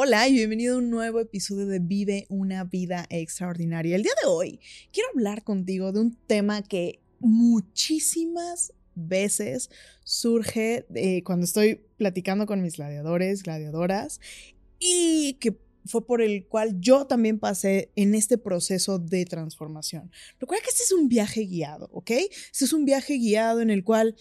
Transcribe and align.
Hola 0.00 0.28
y 0.28 0.34
bienvenido 0.34 0.76
a 0.76 0.78
un 0.78 0.90
nuevo 0.90 1.18
episodio 1.18 1.66
de 1.66 1.80
Vive 1.80 2.26
una 2.28 2.62
vida 2.62 3.04
extraordinaria. 3.10 3.96
El 3.96 4.04
día 4.04 4.12
de 4.22 4.28
hoy 4.28 4.60
quiero 4.92 5.08
hablar 5.12 5.42
contigo 5.42 5.90
de 5.90 5.98
un 5.98 6.16
tema 6.28 6.62
que 6.62 7.00
muchísimas 7.18 8.72
veces 8.94 9.70
surge 10.04 10.86
eh, 10.94 11.24
cuando 11.24 11.46
estoy 11.46 11.80
platicando 11.96 12.46
con 12.46 12.62
mis 12.62 12.76
gladiadores, 12.76 13.42
gladiadoras 13.42 14.20
y 14.78 15.32
que 15.40 15.58
fue 15.84 16.06
por 16.06 16.22
el 16.22 16.46
cual 16.46 16.76
yo 16.78 17.08
también 17.08 17.40
pasé 17.40 17.90
en 17.96 18.14
este 18.14 18.38
proceso 18.38 19.00
de 19.00 19.24
transformación. 19.24 20.12
Recuerda 20.38 20.62
que 20.62 20.70
este 20.70 20.84
es 20.84 20.92
un 20.92 21.08
viaje 21.08 21.40
guiado, 21.40 21.88
¿ok? 21.92 22.12
Este 22.12 22.66
es 22.66 22.72
un 22.72 22.84
viaje 22.84 23.14
guiado 23.14 23.62
en 23.62 23.70
el 23.70 23.82
cual 23.82 24.14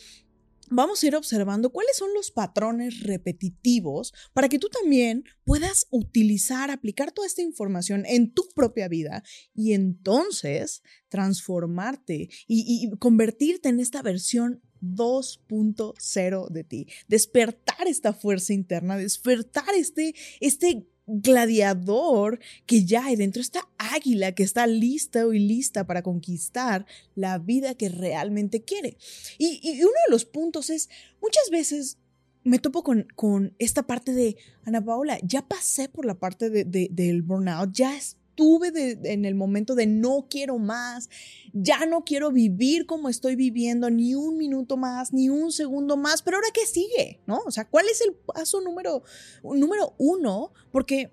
vamos 0.70 1.02
a 1.02 1.08
ir 1.08 1.16
observando 1.16 1.72
cuáles 1.72 1.98
son 1.98 2.14
los 2.14 2.32
patrones 2.32 3.02
repetitivos 3.02 4.14
para 4.34 4.50
que 4.50 4.60
tú 4.60 4.70
también 4.70 5.24
puedas 5.44 5.88
utilizar, 5.90 6.72
aplicar 6.72 7.12
toda 7.12 7.28
esta 7.28 7.42
información 7.42 8.06
en 8.06 8.34
tu 8.34 8.48
propia 8.56 8.88
vida 8.88 9.24
y 9.54 9.74
entonces 9.74 10.82
transformarte 11.10 12.30
y, 12.48 12.90
convertirte 13.00 13.70
en 13.70 13.80
esta 13.80 14.02
versión 14.02 14.62
2.0 14.82 16.50
de 16.50 16.64
ti, 16.64 16.88
despertar 17.08 17.88
esta 17.88 18.14
fuerza 18.14 18.54
interna, 18.54 18.98
despertar 18.98 19.74
este, 19.76 20.14
este 20.40 20.88
gladiador 21.08 22.40
que 22.66 22.84
ya 22.84 23.06
hay 23.06 23.16
dentro, 23.16 23.42
esta 23.42 23.68
águila 23.78 24.34
que 24.34 24.44
está 24.44 24.68
lista 24.68 25.24
y 25.34 25.40
lista 25.40 25.88
para 25.88 26.04
conquistar 26.04 26.86
la 27.16 27.40
vida 27.40 27.76
que 27.76 27.90
realmente 27.90 28.64
quiere. 28.64 28.98
Y, 29.38 29.82
uno 29.82 29.92
de 30.06 30.12
los 30.12 30.26
puntos 30.26 30.70
es, 30.70 30.90
muchas 31.22 31.50
veces 31.50 31.98
me 32.44 32.60
topo 32.60 32.84
con, 32.84 33.08
con, 33.16 33.56
esta 33.58 33.84
parte 33.84 34.14
de, 34.14 34.38
Ana 34.66 34.84
Paola, 34.84 35.18
ya 35.24 35.48
pasé 35.48 35.90
por 35.90 36.06
la 36.06 36.16
parte 36.16 36.50
de, 36.50 36.66
del 36.66 37.22
burnout, 37.22 37.72
ya 37.72 37.96
es, 37.96 38.18
estuve 38.38 39.00
en 39.12 39.26
el 39.26 39.34
momento 39.34 39.74
de 39.74 39.88
no 39.88 40.28
quiero 40.30 40.60
más, 40.60 41.10
ya 41.54 41.88
no 41.88 42.04
quiero 42.04 42.32
vivir 42.32 42.86
como 42.86 43.10
estoy 43.10 43.36
viviendo 43.36 43.90
ni 43.90 44.14
un 44.14 44.38
minuto 44.38 44.78
más, 44.78 45.12
ni 45.12 45.30
un 45.30 45.52
segundo 45.52 45.98
más, 45.98 46.22
pero 46.22 46.38
ahora 46.38 46.50
qué 46.54 46.68
sigue, 46.68 47.20
¿no? 47.26 47.40
O 47.48 47.52
sea, 47.52 47.68
¿cuál 47.68 47.88
es 47.90 48.00
el 48.02 48.14
paso 48.14 48.62
número, 48.62 49.02
número 49.44 49.96
uno? 49.98 50.54
Porque 50.72 51.12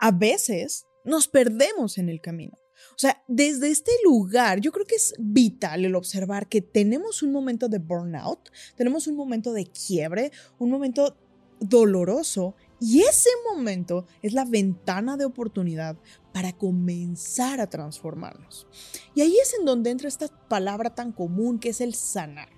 a 0.00 0.10
veces 0.10 0.86
nos 1.04 1.28
perdemos 1.28 1.98
en 1.98 2.08
el 2.08 2.20
camino. 2.20 2.58
O 2.90 2.98
sea, 2.98 3.22
desde 3.28 3.70
este 3.70 3.92
lugar, 4.04 4.58
yo 4.58 4.72
creo 4.72 4.86
que 4.86 4.96
es 4.96 5.14
vital 5.20 5.84
el 5.84 5.94
observar 5.94 6.48
que 6.48 6.62
tenemos 6.62 7.22
un 7.22 7.30
momento 7.30 7.68
de 7.68 7.78
burnout, 7.78 8.50
tenemos 8.74 9.06
un 9.06 9.14
momento 9.14 9.52
de 9.52 9.66
quiebre, 9.66 10.32
un 10.58 10.68
momento 10.68 11.16
doloroso 11.60 12.56
y 12.84 13.02
ese 13.02 13.30
momento 13.48 14.06
es 14.22 14.32
la 14.32 14.44
ventana 14.44 15.16
de 15.16 15.24
oportunidad 15.24 15.96
para 16.32 16.52
comenzar 16.52 17.60
a 17.60 17.68
transformarnos. 17.68 18.66
Y 19.14 19.20
ahí 19.20 19.36
es 19.40 19.54
en 19.56 19.64
donde 19.64 19.90
entra 19.90 20.08
esta 20.08 20.26
palabra 20.48 20.92
tan 20.92 21.12
común 21.12 21.60
que 21.60 21.68
es 21.68 21.80
el 21.80 21.94
sanar. 21.94 22.48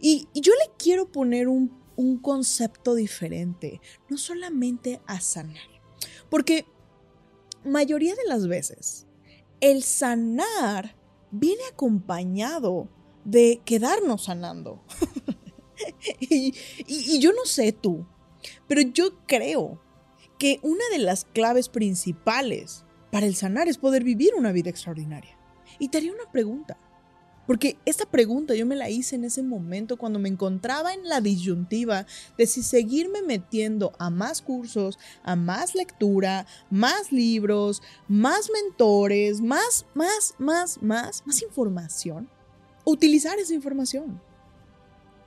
Y, 0.00 0.26
yo 0.32 0.54
le 0.54 0.72
quiero 0.78 1.12
poner 1.12 1.48
un, 1.48 1.76
concepto 2.22 2.94
diferente, 2.94 3.82
no 4.08 4.16
solamente 4.16 5.02
a 5.06 5.20
sanar. 5.20 5.68
Porque 6.30 6.64
mayoría 7.62 8.14
de 8.14 8.24
las 8.26 8.48
veces, 8.48 9.06
el 9.60 9.82
sanar 9.82 10.96
viene 11.30 11.62
acompañado 11.70 12.88
de 13.26 13.60
quedarnos 13.66 14.24
sanando. 14.24 14.82
y 16.20 17.18
yo 17.18 17.32
no 17.34 17.44
sé 17.44 17.72
tú, 17.72 18.06
pero 18.66 18.80
yo 18.80 19.18
creo 19.26 19.80
que 20.38 20.60
una 20.62 20.84
de 20.92 20.98
las 20.98 21.24
claves 21.24 21.68
principales 21.68 22.84
para 23.10 23.26
el 23.26 23.34
sanar 23.34 23.68
es 23.68 23.78
poder 23.78 24.04
vivir 24.04 24.34
una 24.36 24.52
vida 24.52 24.70
extraordinaria. 24.70 25.36
Y 25.78 25.88
te 25.88 25.98
haría 25.98 26.12
una 26.12 26.30
pregunta, 26.30 26.76
porque 27.48 27.78
esta 27.86 28.04
pregunta 28.04 28.54
yo 28.54 28.66
me 28.66 28.76
la 28.76 28.90
hice 28.90 29.16
en 29.16 29.24
ese 29.24 29.42
momento 29.42 29.96
cuando 29.96 30.18
me 30.18 30.28
encontraba 30.28 30.92
en 30.92 31.08
la 31.08 31.22
disyuntiva 31.22 32.04
de 32.36 32.46
si 32.46 32.62
seguirme 32.62 33.22
metiendo 33.22 33.92
a 33.98 34.10
más 34.10 34.42
cursos, 34.42 34.98
a 35.22 35.34
más 35.34 35.74
lectura, 35.74 36.46
más 36.68 37.10
libros, 37.10 37.82
más 38.06 38.50
mentores, 38.52 39.40
más, 39.40 39.86
más, 39.94 40.34
más, 40.38 40.82
más, 40.82 41.22
más 41.26 41.42
información, 41.42 42.28
utilizar 42.84 43.38
esa 43.38 43.54
información. 43.54 44.20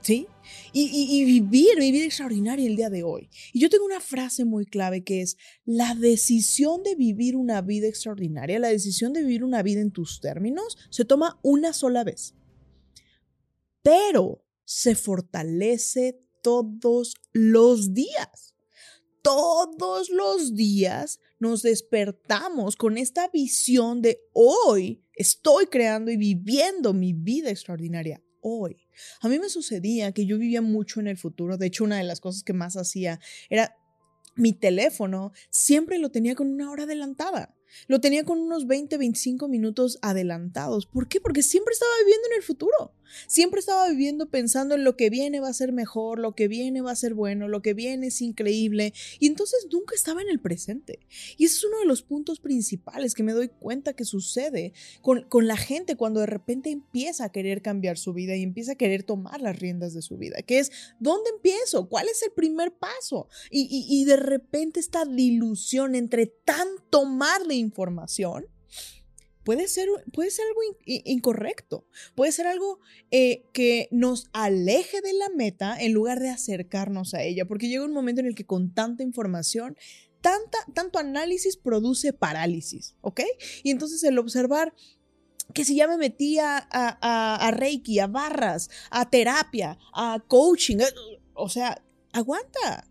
¿Sí? 0.02 0.26
Y, 0.72 1.24
vivir, 1.24 1.78
vivir 1.78 2.12
el 2.58 2.76
día 2.76 2.90
de 2.90 3.02
hoy. 3.02 3.30
Y 3.52 3.60
yo 3.60 3.70
tengo 3.70 3.84
una 3.84 4.00
frase 4.00 4.44
muy 4.44 4.66
clave 4.66 5.04
que 5.04 5.22
es, 5.22 5.36
la 5.64 5.94
decisión 5.94 6.82
de 6.82 6.94
vivir 6.94 7.36
una 7.36 7.60
vida 7.62 7.86
extraordinaria, 7.86 8.58
la 8.58 8.68
decisión 8.68 9.12
de 9.12 9.22
vivir 9.22 9.44
una 9.44 9.62
vida 9.62 9.80
en 9.80 9.92
tus 9.92 10.20
términos, 10.20 10.76
se 10.90 11.04
toma 11.04 11.38
una 11.42 11.72
sola 11.72 12.04
vez. 12.04 12.34
Pero 13.82 14.44
se 14.64 14.94
fortalece 14.94 16.20
todos 16.42 17.14
los 17.32 17.94
días. 17.94 18.54
Todos 19.22 20.10
los 20.10 20.54
días 20.54 21.20
nos 21.38 21.62
despertamos 21.62 22.74
con 22.74 22.98
esta 22.98 23.28
visión 23.28 24.02
de 24.02 24.20
hoy 24.32 25.04
estoy 25.14 25.66
creando 25.66 26.10
y 26.10 26.16
viviendo 26.16 26.92
mi 26.92 27.12
vida 27.12 27.50
extraordinaria 27.50 28.20
hoy. 28.40 28.81
A 29.20 29.28
mí 29.28 29.38
me 29.38 29.48
sucedía 29.48 30.12
que 30.12 30.26
yo 30.26 30.38
vivía 30.38 30.62
mucho 30.62 31.00
en 31.00 31.08
el 31.08 31.16
futuro. 31.16 31.56
De 31.56 31.66
hecho, 31.66 31.84
una 31.84 31.98
de 31.98 32.04
las 32.04 32.20
cosas 32.20 32.42
que 32.42 32.52
más 32.52 32.76
hacía 32.76 33.20
era 33.50 33.76
mi 34.34 34.52
teléfono, 34.52 35.32
siempre 35.50 35.98
lo 35.98 36.10
tenía 36.10 36.34
con 36.34 36.48
una 36.48 36.70
hora 36.70 36.84
adelantada. 36.84 37.54
Lo 37.86 38.00
tenía 38.00 38.24
con 38.24 38.38
unos 38.38 38.66
20, 38.66 38.96
25 38.96 39.48
minutos 39.48 39.98
adelantados. 40.02 40.86
¿Por 40.86 41.08
qué? 41.08 41.20
Porque 41.20 41.42
siempre 41.42 41.72
estaba 41.72 41.92
viviendo 42.04 42.28
en 42.28 42.36
el 42.36 42.42
futuro. 42.42 42.92
Siempre 43.26 43.60
estaba 43.60 43.88
viviendo 43.88 44.30
pensando 44.30 44.74
en 44.74 44.84
lo 44.84 44.96
que 44.96 45.10
viene 45.10 45.40
va 45.40 45.48
a 45.48 45.54
ser 45.54 45.72
mejor, 45.72 46.18
lo 46.18 46.34
que 46.34 46.48
viene 46.48 46.80
va 46.80 46.92
a 46.92 46.96
ser 46.96 47.14
bueno, 47.14 47.48
lo 47.48 47.62
que 47.62 47.74
viene 47.74 48.08
es 48.08 48.20
increíble. 48.22 48.92
Y 49.18 49.26
entonces 49.26 49.66
nunca 49.70 49.94
estaba 49.94 50.22
en 50.22 50.28
el 50.28 50.40
presente. 50.40 51.00
Y 51.36 51.44
ese 51.44 51.58
es 51.58 51.64
uno 51.64 51.78
de 51.78 51.86
los 51.86 52.02
puntos 52.02 52.40
principales 52.40 53.14
que 53.14 53.22
me 53.22 53.32
doy 53.32 53.48
cuenta 53.48 53.94
que 53.94 54.04
sucede 54.04 54.72
con, 55.00 55.26
la 55.42 55.56
gente 55.56 55.96
cuando 55.96 56.20
de 56.20 56.26
repente 56.26 56.70
empieza 56.70 57.24
a 57.24 57.32
querer 57.32 57.62
cambiar 57.62 57.98
su 57.98 58.12
vida 58.12 58.36
y 58.36 58.42
empieza 58.42 58.72
a 58.72 58.76
querer 58.76 59.02
tomar 59.02 59.40
las 59.40 59.58
riendas 59.58 59.92
de 59.92 60.02
su 60.02 60.16
vida. 60.16 60.42
Que 60.42 60.60
es, 60.60 60.70
¿dónde 61.00 61.30
empiezo? 61.30 61.88
¿Cuál 61.88 62.08
es 62.08 62.22
el 62.22 62.32
primer 62.32 62.72
paso? 62.72 63.28
Y, 63.50 63.86
y 63.88 64.04
de 64.04 64.16
repente 64.16 64.78
esta 64.78 65.04
dilución 65.04 65.94
entre 65.94 66.26
tanto 66.26 66.82
tomarle 66.92 67.54
información 67.62 68.46
puede 69.44 69.68
ser, 69.68 69.88
puede 70.12 70.30
ser 70.30 70.46
algo 70.46 70.60
incorrecto, 70.86 71.86
puede 72.14 72.32
ser 72.32 72.46
algo 72.46 72.80
eh, 73.10 73.44
que 73.52 73.88
nos 73.90 74.28
aleje 74.32 75.00
de 75.00 75.12
la 75.14 75.28
meta 75.34 75.76
en 75.78 75.92
lugar 75.92 76.20
de 76.20 76.30
acercarnos 76.30 77.14
a 77.14 77.22
ella, 77.22 77.46
porque 77.46 77.68
llega 77.68 77.84
un 77.84 77.92
momento 77.92 78.20
en 78.20 78.26
el 78.26 78.34
que 78.34 78.46
con 78.46 78.72
tanta 78.72 79.02
información, 79.02 79.76
tanta, 80.20 80.58
tanto 80.74 80.98
análisis 80.98 81.56
produce 81.56 82.12
parálisis, 82.12 82.94
¿ok? 83.00 83.22
Y 83.62 83.70
entonces 83.70 84.02
el 84.04 84.18
observar 84.18 84.72
que 85.54 85.64
si 85.64 85.76
ya 85.76 85.86
me 85.88 85.98
metí 85.98 86.38
a, 86.38 87.50
Reiki, 87.52 87.98
a 87.98 88.06
barras, 88.06 88.70
a 88.90 89.10
terapia, 89.10 89.78
a 89.92 90.22
coaching, 90.26 90.78
eh, 90.78 91.20
o 91.34 91.48
sea, 91.48 91.82
aguanta. 92.12 92.88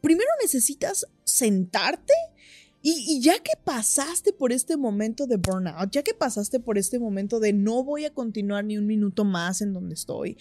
Primero 0.00 0.30
necesitas 0.40 1.06
sentarte 1.22 2.12
y, 2.82 3.20
ya 3.20 3.38
que 3.38 3.52
pasaste 3.64 4.32
por 4.32 4.52
este 4.52 4.76
momento 4.76 5.26
de 5.26 5.36
burnout, 5.36 5.90
ya 5.90 6.02
que 6.02 6.14
pasaste 6.14 6.60
por 6.60 6.78
este 6.78 6.98
momento 6.98 7.40
de 7.40 7.52
no 7.52 7.84
voy 7.84 8.04
a 8.04 8.12
continuar 8.12 8.64
ni 8.64 8.76
un 8.76 8.86
minuto 8.86 9.24
más 9.24 9.60
en 9.62 9.72
donde 9.72 9.94
estoy, 9.94 10.36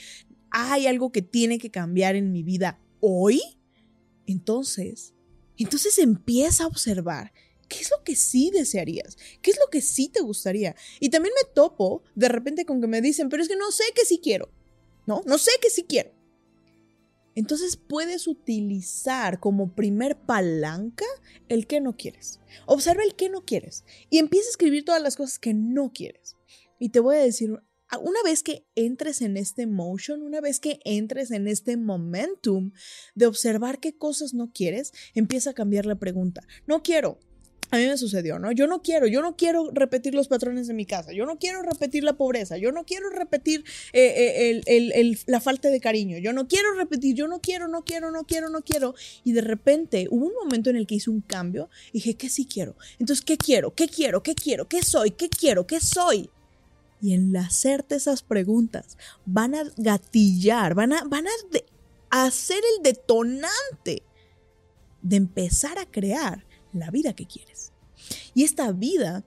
hay 0.50 0.88
algo 0.88 1.12
que 1.12 1.22
tiene 1.22 1.60
que 1.60 1.70
cambiar 1.72 2.16
en 2.16 2.32
mi 2.32 2.44
vida 2.44 2.80
hoy, 3.00 3.42
entonces, 4.26 5.14
entonces 5.58 5.98
empieza 6.00 6.64
a 6.64 6.68
observar 6.68 7.32
¿Qué 7.72 7.80
es 7.80 7.90
lo 7.90 8.04
que 8.04 8.18
sí 8.18 8.52
desearías? 8.54 9.18
¿Qué 9.42 9.50
es 9.50 9.58
lo 9.58 9.70
que 9.70 9.80
sí 9.80 10.10
te 10.10 10.20
gustaría? 10.20 10.76
Y 11.00 11.08
también 11.08 11.34
me 11.42 11.50
topo 11.54 12.04
de 12.16 12.28
repente 12.28 12.66
con 12.66 12.82
que 12.82 12.88
me 12.88 13.00
dicen, 13.00 13.30
pero 13.30 13.42
es 13.42 13.48
que 13.48 13.56
no 13.56 13.72
sé 13.72 13.86
qué 13.96 14.04
sí 14.04 14.20
quiero. 14.22 14.50
No, 15.08 15.22
no 15.26 15.38
sé 15.38 15.52
qué 15.62 15.70
sí 15.70 15.86
quiero. 15.88 16.12
Entonces 17.36 17.78
puedes 17.78 18.28
utilizar 18.28 19.40
como 19.40 19.74
primer 19.74 20.18
palanca 20.18 21.06
el 21.50 21.68
que 21.68 21.80
no 21.80 21.96
quieres. 21.96 22.40
Observa 22.66 23.04
el 23.04 23.16
que 23.16 23.30
no 23.30 23.46
quieres 23.46 23.86
y 24.10 24.18
empieza 24.18 24.48
a 24.48 24.52
escribir 24.52 24.86
todas 24.86 25.02
las 25.02 25.16
cosas 25.16 25.40
que 25.40 25.54
no 25.54 25.92
quieres. 25.94 26.38
Y 26.80 26.90
te 26.90 27.00
voy 27.00 27.16
a 27.16 27.20
decir, 27.20 27.52
una 28.00 28.24
vez 28.24 28.44
que 28.44 28.66
entres 28.76 29.22
en 29.22 29.38
este 29.38 29.68
motion, 29.68 30.22
una 30.22 30.42
vez 30.42 30.60
que 30.60 30.80
entres 30.86 31.32
en 31.32 31.48
este 31.48 31.78
momentum 31.78 32.72
de 33.16 33.26
observar 33.26 33.80
qué 33.80 33.98
cosas 33.98 34.34
no 34.34 34.52
quieres, 34.52 34.94
empieza 35.14 35.52
a 35.52 35.54
cambiar 35.54 35.86
la 35.86 36.00
pregunta. 36.00 36.42
No 36.68 36.84
quiero, 36.84 37.20
a 37.72 37.78
mí 37.78 37.88
me 37.88 37.98
sucedió, 37.98 38.38
¿no? 38.38 38.52
Yo 38.52 38.68
no 38.68 38.82
quiero, 38.82 39.08
yo 39.08 39.22
no 39.22 39.38
quiero 39.38 39.72
repetir 39.72 40.14
los 40.14 40.28
patrones 40.28 40.68
de 40.68 40.74
mi 40.74 40.86
casa, 40.86 41.14
yo 41.14 41.26
no 41.26 41.40
quiero 41.40 41.62
repetir 41.62 42.04
la 42.04 42.14
pobreza, 42.14 42.58
yo 42.58 42.74
no 42.74 42.86
quiero 42.86 43.10
repetir 43.10 43.64
eh, 43.94 44.62
eh, 44.68 45.18
la 45.26 45.40
falta 45.40 45.70
de 45.70 45.80
cariño, 45.80 46.18
yo 46.18 46.34
no 46.34 46.50
quiero 46.50 46.74
repetir, 46.76 47.16
yo 47.16 47.30
no 47.30 47.40
quiero, 47.40 47.70
no 47.70 47.86
quiero, 47.86 48.12
no 48.12 48.26
quiero, 48.26 48.50
no 48.50 48.62
quiero. 48.62 48.94
Y 49.24 49.32
de 49.32 49.42
repente 49.42 50.08
hubo 50.12 50.28
un 50.28 50.34
momento 50.34 50.70
en 50.70 50.76
el 50.76 50.86
que 50.86 50.96
hice 50.96 51.10
un 51.10 51.22
cambio 51.22 51.70
y 51.90 52.00
dije, 52.00 52.16
¿qué 52.16 52.30
sí 52.30 52.46
quiero? 52.46 52.76
Entonces, 53.00 53.24
¿qué 53.24 53.38
quiero? 53.38 53.74
¿Qué 53.74 53.88
quiero? 53.88 54.22
¿Qué 54.22 54.36
quiero? 54.36 54.68
¿Qué 54.68 54.84
soy? 54.84 55.12
¿Qué 55.12 55.30
quiero? 55.30 55.66
¿Qué 55.66 55.80
soy? 55.80 56.30
Y 57.02 57.14
en 57.14 57.36
hacerte 57.38 57.96
esas 57.96 58.22
preguntas 58.22 58.98
van 59.26 59.56
a 59.56 59.64
gatillar, 59.78 60.76
van 60.76 60.92
a, 60.92 61.04
van 61.06 61.26
a 62.10 62.26
hacer 62.26 62.62
el 62.76 62.84
detonante 62.84 64.04
de 65.02 65.16
empezar 65.16 65.80
a 65.80 65.86
crear 65.86 66.51
la 66.74 66.92
vida 66.92 67.14
que 67.14 67.26
quieres. 67.26 67.72
Y 68.34 68.44
esta 68.44 68.72
vida, 68.72 69.24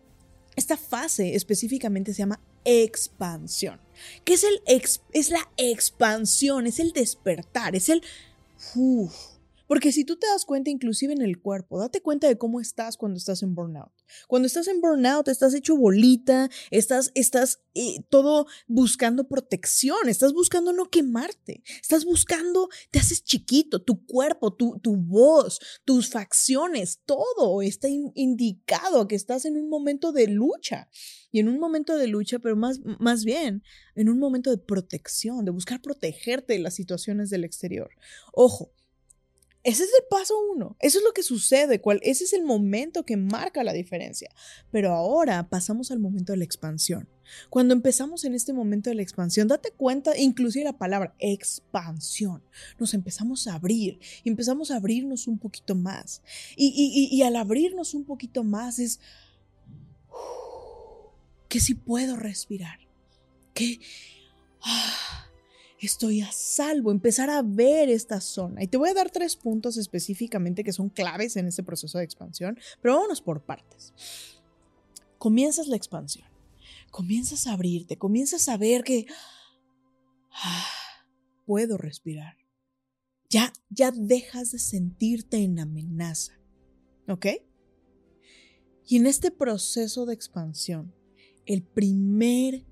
esta 0.57 0.77
fase 0.77 1.35
específicamente 1.35 2.13
se 2.13 2.19
llama 2.19 2.41
expansión. 2.65 3.81
¿Qué 4.25 4.35
es, 4.35 4.45
el 4.45 4.61
es 4.67 5.31
la 5.31 5.49
expansión? 5.57 6.67
Es 6.67 6.79
el 6.81 6.93
despertar, 6.93 7.77
es 7.77 7.89
el... 7.89 8.03
Porque 9.75 9.91
si 9.91 10.05
tú 10.05 10.17
te 10.17 10.29
das 10.29 10.45
cuenta, 10.45 10.71
inclusive 10.71 11.15
en 11.15 11.21
el 11.21 11.41
cuerpo, 11.41 11.81
date 11.81 12.01
cuenta 12.01 12.29
de 12.29 12.39
cómo 12.39 12.61
estás 12.61 12.97
cuando 12.97 13.19
estás 13.19 13.43
en 13.43 13.57
burnout. 13.57 13.91
Cuando 14.29 14.47
estás 14.47 14.69
en 14.69 14.81
burnout, 14.81 15.27
estás 15.27 15.53
hecho 15.53 15.77
bolita, 15.77 16.49
estás, 16.71 17.11
estás 17.17 17.61
eh, 17.75 18.05
todo 18.09 18.47
buscando 18.69 19.27
protección, 19.27 20.09
estás 20.09 20.33
buscando 20.33 20.73
no 20.73 20.91
quemarte, 20.91 21.65
estás 21.83 22.05
buscando, 22.05 22.69
te 22.93 23.01
haces 23.01 23.25
chiquito, 23.25 23.83
tu 23.83 24.07
cuerpo, 24.07 24.55
tu, 24.55 24.79
tu 24.79 24.95
voz, 24.95 25.59
tus 25.85 26.09
facciones, 26.09 27.01
todo 27.05 27.61
está 27.61 27.89
indicado 27.89 29.09
que 29.09 29.17
estás 29.17 29.45
en 29.45 29.57
un 29.57 29.69
momento 29.69 30.13
de 30.13 30.29
lucha. 30.29 30.89
Y 31.33 31.41
en 31.41 31.49
un 31.49 31.59
momento 31.59 31.97
de 31.97 32.07
lucha, 32.07 32.39
pero 32.39 32.55
más, 32.55 32.79
más 33.01 33.25
bien 33.25 33.65
en 33.97 34.09
un 34.09 34.21
momento 34.21 34.51
de 34.51 34.59
protección, 34.59 35.45
de 35.45 35.51
buscar 35.51 35.83
protegerte 35.83 36.53
de 36.53 36.61
las 36.61 36.75
situaciones 36.75 37.29
del 37.29 37.43
exterior. 37.43 37.91
Ojo, 38.33 38.71
ese 39.65 39.85
es 39.85 39.91
el 39.99 40.05
paso 40.11 40.35
uno. 40.55 40.77
Eso 40.79 40.99
es 40.99 41.05
lo 41.05 41.13
que 41.13 41.23
sucede. 41.23 41.81
Cuál, 41.81 41.99
ese 42.03 42.25
es 42.25 42.35
el 42.35 42.45
momento 42.45 43.07
que 43.07 43.17
marca 43.17 43.65
la 43.65 43.73
diferencia. 43.73 44.29
Pero 44.71 44.93
ahora 44.93 45.49
pasamos 45.49 45.91
al 45.91 46.01
momento 46.01 46.33
de 46.33 46.39
la 46.39 46.45
expansión. 46.45 47.09
Cuando 47.49 47.73
empezamos 47.73 48.25
en 48.25 48.35
este 48.35 48.53
momento 48.53 48.91
de 48.91 48.97
la 48.97 49.03
expansión, 49.03 49.49
date 49.49 49.71
cuenta, 49.73 50.19
inclusive 50.19 50.67
la 50.67 50.77
palabra 50.77 51.15
expansión, 51.19 52.45
nos 52.79 52.93
empezamos 52.93 53.49
a 53.49 53.55
abrir 53.55 53.99
y 54.23 54.29
empezamos 54.29 54.71
a 54.71 54.77
abrirnos 54.77 55.27
un 55.27 55.39
poquito 55.39 55.75
más. 55.75 56.21
Y, 56.57 57.09
y 57.11 57.23
al 57.23 57.35
abrirnos 57.35 57.95
un 57.95 58.05
poquito 58.05 58.45
más 58.45 58.79
es 58.79 59.01
que 61.49 61.59
si 61.59 61.75
puedo 61.75 62.17
respirar, 62.17 62.81
que... 63.55 63.81
Ah, 64.61 65.24
estoy 65.87 66.21
a 66.21 66.31
salvo, 66.33 66.91
empezar 66.91 67.31
a 67.31 67.43
ver 67.43 67.89
esta 67.89 68.21
zona. 68.21 68.63
Y 68.63 68.69
te 68.69 68.77
voy 68.77 68.91
a 68.91 68.95
dar 68.95 69.11
tres 69.11 69.37
puntos 69.37 69.77
específicamente 69.77 70.65
que 70.65 70.73
son 70.73 70.89
claves 70.89 71.37
en 71.37 71.47
este 71.47 71.63
proceso 71.63 71.99
de 71.99 72.05
expansión, 72.05 72.59
pero 72.81 72.95
vámonos 72.95 73.21
por 73.21 73.43
partes. 73.43 73.93
Comienzas 75.19 75.69
la 75.69 75.77
expansión, 75.77 76.29
comienzas 76.91 77.47
a 77.47 77.55
abrirte, 77.55 77.97
comienzas 77.97 78.49
a 78.49 78.57
ver 78.57 78.85
que 78.85 79.07
ah, 80.31 80.67
puedo 81.47 81.77
respirar. 81.77 82.37
Ya, 83.31 83.53
ya 83.69 83.91
dejas 83.91 84.53
de 84.53 84.59
sentirte 84.59 85.39
en 85.39 85.59
amenaza. 85.59 86.39
¿Ok? 87.09 87.27
Y 88.87 88.97
en 88.97 89.07
este 89.07 89.31
proceso 89.31 90.07
de 90.07 90.15
expansión, 90.15 90.95
el 91.47 91.63
primer 91.63 92.65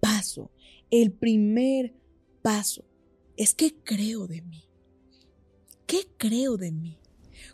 paso, 0.00 0.50
el 0.90 1.12
primer 1.12 1.94
paso 2.42 2.84
es 3.36 3.54
qué 3.54 3.74
creo 3.84 4.26
de 4.26 4.42
mí. 4.42 4.64
¿Qué 5.86 6.06
creo 6.16 6.56
de 6.56 6.72
mí? 6.72 6.98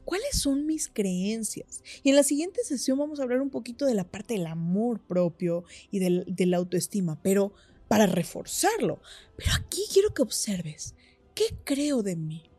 ¿Cuáles 0.05 0.40
son 0.40 0.67
mis 0.67 0.88
creencias? 0.88 1.82
Y 2.02 2.11
en 2.11 2.17
la 2.17 2.23
siguiente 2.23 2.62
sesión 2.64 2.99
vamos 2.99 3.20
a 3.20 3.23
hablar 3.23 3.40
un 3.40 3.50
poquito 3.50 3.85
de 3.85 3.94
la 3.94 4.05
parte 4.05 4.35
del 4.35 4.46
amor 4.46 5.00
propio 5.00 5.64
y 5.90 5.99
de 5.99 6.46
la 6.46 6.56
autoestima, 6.56 7.20
pero 7.23 7.52
para 7.88 8.06
reforzarlo. 8.06 9.00
Pero 9.37 9.50
aquí 9.55 9.82
quiero 9.93 10.12
que 10.14 10.23
observes, 10.23 10.94
¿qué 11.35 11.44
creo 11.64 12.02
de 12.02 12.17
mí? 12.17 12.50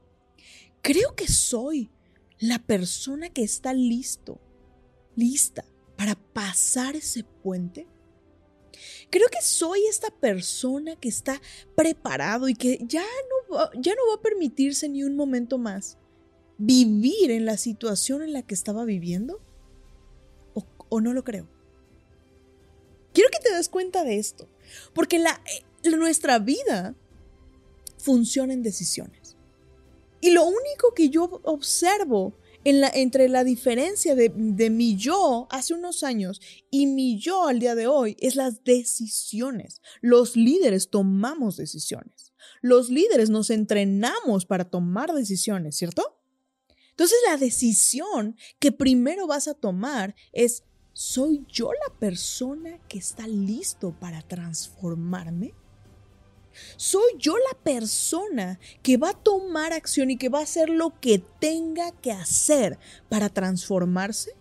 Creo 0.82 1.16
que 1.16 1.28
soy 1.28 1.90
la 2.40 2.60
persona 2.60 3.30
que 3.30 3.44
está 3.44 3.74
listo, 3.74 4.40
lista 5.16 5.66
para 5.98 6.16
pasar 6.16 6.96
ese 6.96 7.24
puente 7.24 7.88
Creo 9.10 9.28
que 9.30 9.42
soy 9.42 9.86
esta 9.86 10.10
persona 10.10 10.96
que 10.96 11.10
está 11.10 11.42
preparado 11.76 12.50
y 12.50 12.56
que 12.56 12.80
ya 12.82 13.02
no, 13.02 13.56
va, 13.56 13.72
ya 13.76 13.94
no 13.96 14.02
va 14.10 14.16
a 14.16 14.22
permitirse 14.22 14.90
ni 14.90 15.04
un 15.04 15.16
momento 15.16 15.58
más 15.58 15.98
vivir 16.60 17.32
en 17.32 17.46
la 17.46 17.58
situación 17.58 18.22
en 18.22 18.34
la 18.34 18.44
que 18.44 18.54
estaba 18.54 18.86
viviendo. 18.86 19.42
¿O, 20.92 21.02
no 21.02 21.14
lo 21.14 21.24
creo? 21.24 21.48
Quiero 23.14 23.30
que 23.32 23.40
te 23.40 23.54
des 23.54 23.70
cuenta 23.70 24.04
de 24.04 24.18
esto, 24.18 24.48
porque 24.94 25.20
la, 25.20 25.40
eh, 25.84 25.90
nuestra 25.96 26.40
vida 26.40 26.96
funciona 27.98 28.54
en 28.54 28.64
decisiones. 28.64 29.38
Y 30.20 30.32
lo 30.32 30.46
único 30.46 30.94
que 30.96 31.10
yo 31.10 31.40
observo 31.44 32.34
entre 32.64 33.30
la 33.30 33.44
diferencia 33.44 34.16
de, 34.16 34.32
de 34.36 34.70
mi 34.70 34.96
yo 34.96 35.48
hace 35.50 35.74
unos 35.74 36.04
años 36.04 36.42
y 36.70 36.88
mi 36.88 37.20
yo 37.20 37.48
al 37.48 37.60
día 37.60 37.76
de 37.76 37.88
hoy 37.88 38.18
es 38.20 38.36
las 38.36 38.64
decisiones. 38.64 39.82
Los 40.02 40.36
líderes 40.36 40.90
tomamos 40.90 41.58
decisiones. 41.58 42.34
Los 42.62 42.90
líderes 42.90 43.30
nos 43.30 43.50
entrenamos 43.50 44.46
para 44.46 44.66
tomar 44.66 45.14
decisiones, 45.14 45.78
¿cierto? 45.78 46.20
Entonces 46.92 47.18
la 47.30 47.38
decisión 47.38 48.36
que 48.60 48.74
primero 48.74 49.26
vas 49.26 49.48
a 49.48 49.54
tomar 49.54 50.16
es, 50.34 50.64
¿soy 50.92 51.46
yo 51.48 51.72
la 51.72 51.98
persona 51.98 52.78
que 52.90 52.98
está 52.98 53.26
listo 53.26 53.98
para 53.98 54.22
transformarme? 54.22 55.54
Soy 56.78 57.12
yo 57.18 57.36
la 57.38 57.58
persona 57.64 58.60
que 58.82 58.98
va 58.98 59.12
a 59.12 59.24
tomar 59.24 59.74
acción 59.74 60.12
y 60.12 60.18
que 60.18 60.30
va 60.30 60.40
a 60.40 60.44
hacer 60.44 60.70
lo 60.70 61.00
que 61.00 61.20
tenga 61.40 61.92
que 61.92 62.12
hacer 62.12 62.78
para 63.10 63.30
transformarse. 63.30 64.34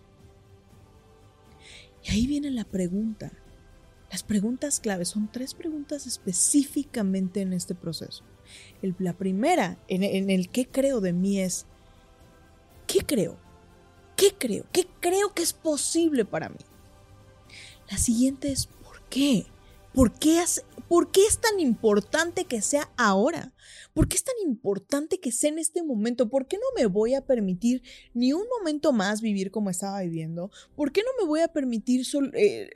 Y 2.03 2.11
ahí 2.11 2.27
viene 2.27 2.51
la 2.51 2.63
pregunta. 2.63 3.31
Las 4.11 4.23
preguntas 4.23 4.79
claves 4.79 5.09
son 5.09 5.31
tres 5.31 5.53
preguntas 5.53 6.07
específicamente 6.07 7.41
en 7.41 7.53
este 7.53 7.75
proceso. 7.75 8.23
la 8.81 9.13
primera, 9.13 9.77
en, 9.87 10.03
en 10.03 10.29
el 10.29 10.49
qué 10.49 10.67
creo 10.67 11.01
de 11.01 11.13
mí 11.13 11.39
es, 11.39 11.67
¿qué 12.87 12.99
creo? 13.05 13.37
¿Qué 14.15 14.33
creo? 14.37 14.65
¿Qué 14.71 14.87
creo 14.99 15.33
que 15.33 15.43
es 15.43 15.53
posible 15.53 16.25
para 16.25 16.49
mí? 16.49 16.57
La 17.89 17.97
siguiente 17.97 18.51
es, 18.51 18.67
¿por 18.67 19.01
qué? 19.09 19.45
¿Por 19.93 20.13
qué, 20.13 20.43
¿Por 20.87 21.11
qué 21.11 21.25
es 21.25 21.39
tan 21.39 21.59
importante 21.59 22.45
que 22.45 22.61
sea 22.61 22.91
ahora? 22.97 23.53
¿Por 23.93 24.07
qué 24.07 24.17
es 24.17 24.23
tan 24.23 24.35
importante 24.43 25.19
que 25.19 25.31
sea 25.31 25.49
en 25.49 25.59
este 25.59 25.83
momento? 25.83 26.29
¿Por 26.29 26.47
qué 26.47 26.57
no 26.57 26.63
me 26.75 26.85
voy 26.85 27.15
a 27.15 27.25
permitir 27.25 27.81
ni 28.13 28.33
un 28.33 28.45
momento 28.57 28.93
más 28.93 29.21
vivir 29.21 29.51
como 29.51 29.69
estaba 29.69 30.01
viviendo? 30.01 30.51
¿Por 30.75 30.91
qué 30.91 31.01
no 31.01 31.09
me 31.21 31.27
voy 31.27 31.41
a 31.41 31.47
permitir 31.47 32.05
eh, 32.33 32.69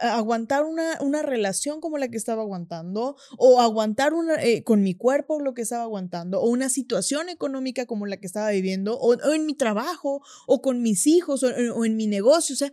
aguantar 0.00 0.64
una, 0.64 1.22
relación 1.22 1.80
como 1.80 1.98
la 1.98 2.08
que 2.08 2.16
estaba 2.16 2.42
aguantando? 2.42 3.16
¿O 3.38 3.60
aguantar 3.60 4.12
eh, 4.40 4.64
con 4.64 4.82
mi 4.82 4.94
cuerpo 4.94 5.40
lo 5.40 5.54
que 5.54 5.62
estaba 5.62 5.84
aguantando? 5.84 6.40
¿O 6.40 6.48
una 6.50 6.68
situación 6.68 7.28
económica 7.28 7.86
como 7.86 8.06
la 8.06 8.16
que 8.16 8.26
estaba 8.26 8.50
viviendo? 8.50 8.98
¿O, 8.98 9.14
en 9.32 9.46
mi 9.46 9.54
trabajo? 9.54 10.20
¿O 10.46 10.62
con 10.62 10.82
mis 10.82 11.06
hijos? 11.06 11.42
O, 11.44 11.48
o 11.74 11.84
en 11.84 11.96
mi 11.96 12.06
negocio? 12.06 12.54
O 12.54 12.56
sea, 12.56 12.72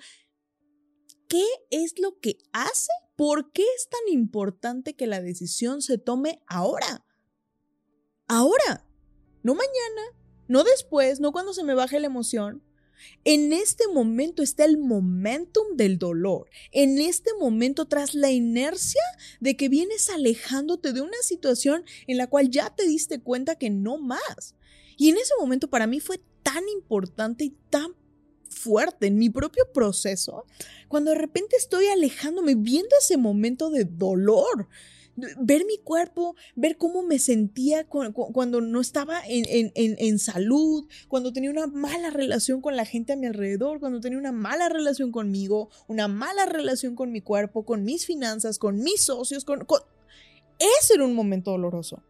¿qué 1.33 1.47
es 1.71 1.97
lo 1.97 2.19
que 2.19 2.37
hace 2.51 2.91
¿Por 3.15 3.51
qué 3.51 3.63
es 3.77 3.89
tan 3.89 4.13
importante 4.13 4.95
que 4.95 5.07
la 5.07 5.21
decisión 5.21 5.81
se 5.81 5.97
tome 5.97 6.41
ahora? 6.47 7.05
Ahora, 8.27 8.87
no 9.43 9.53
mañana, 9.53 10.17
no 10.47 10.63
después, 10.63 11.19
no 11.19 11.31
cuando 11.31 11.53
se 11.53 11.63
me 11.63 11.75
baje 11.75 11.99
la 11.99 12.07
emoción. 12.07 12.63
En 13.23 13.53
este 13.53 13.87
momento 13.87 14.41
está 14.41 14.65
el 14.65 14.77
momentum 14.77 15.75
del 15.75 15.99
dolor. 15.99 16.49
En 16.71 16.99
este 16.99 17.31
momento 17.39 17.85
tras 17.85 18.15
la 18.15 18.31
inercia 18.31 19.01
de 19.39 19.55
que 19.57 19.69
vienes 19.69 20.09
alejándote 20.09 20.93
de 20.93 21.01
una 21.01 21.21
situación 21.21 21.83
en 22.07 22.17
la 22.17 22.27
cual 22.27 22.49
ya 22.49 22.73
te 22.75 22.87
diste 22.87 23.21
cuenta 23.21 23.55
que 23.55 23.69
no 23.69 23.97
más. 23.97 24.55
Y 24.97 25.09
en 25.09 25.17
ese 25.17 25.33
momento 25.39 25.69
para 25.69 25.85
mí 25.85 25.99
fue 25.99 26.19
tan 26.41 26.67
importante 26.69 27.43
y 27.43 27.49
tan 27.69 27.93
fuerte 28.63 29.07
en 29.07 29.17
mi 29.17 29.29
propio 29.29 29.65
proceso, 29.73 30.45
cuando 30.87 31.11
de 31.11 31.17
repente 31.17 31.55
estoy 31.55 31.87
alejándome, 31.87 32.55
viendo 32.55 32.95
ese 32.99 33.17
momento 33.17 33.69
de 33.69 33.85
dolor, 33.85 34.67
ver 35.15 35.65
mi 35.65 35.77
cuerpo, 35.77 36.35
ver 36.55 36.77
cómo 36.77 37.03
me 37.03 37.19
sentía 37.19 37.85
cuando 37.85 38.61
no 38.61 38.81
estaba 38.81 39.21
en, 39.27 40.19
salud, 40.19 40.87
cuando 41.07 41.33
tenía 41.33 41.51
una 41.51 41.67
mala 41.67 42.09
relación 42.09 42.61
con 42.61 42.75
la 42.75 42.85
gente 42.85 43.13
a 43.13 43.15
mi 43.15 43.27
alrededor, 43.27 43.79
cuando 43.79 43.99
tenía 43.99 44.17
una 44.17 44.31
mala 44.31 44.69
relación 44.69 45.11
conmigo, 45.11 45.69
una 45.87 46.07
mala 46.07 46.45
relación 46.45 46.95
con 46.95 47.11
mi 47.11 47.21
cuerpo, 47.21 47.65
con 47.65 47.83
mis 47.83 48.05
finanzas, 48.05 48.57
con 48.57 48.81
mis 48.81 49.01
socios, 49.01 49.45
con... 49.45 49.65
Ese 50.59 50.95
era 50.95 51.05
un 51.05 51.15
momento 51.15 51.51
doloroso. 51.51 52.01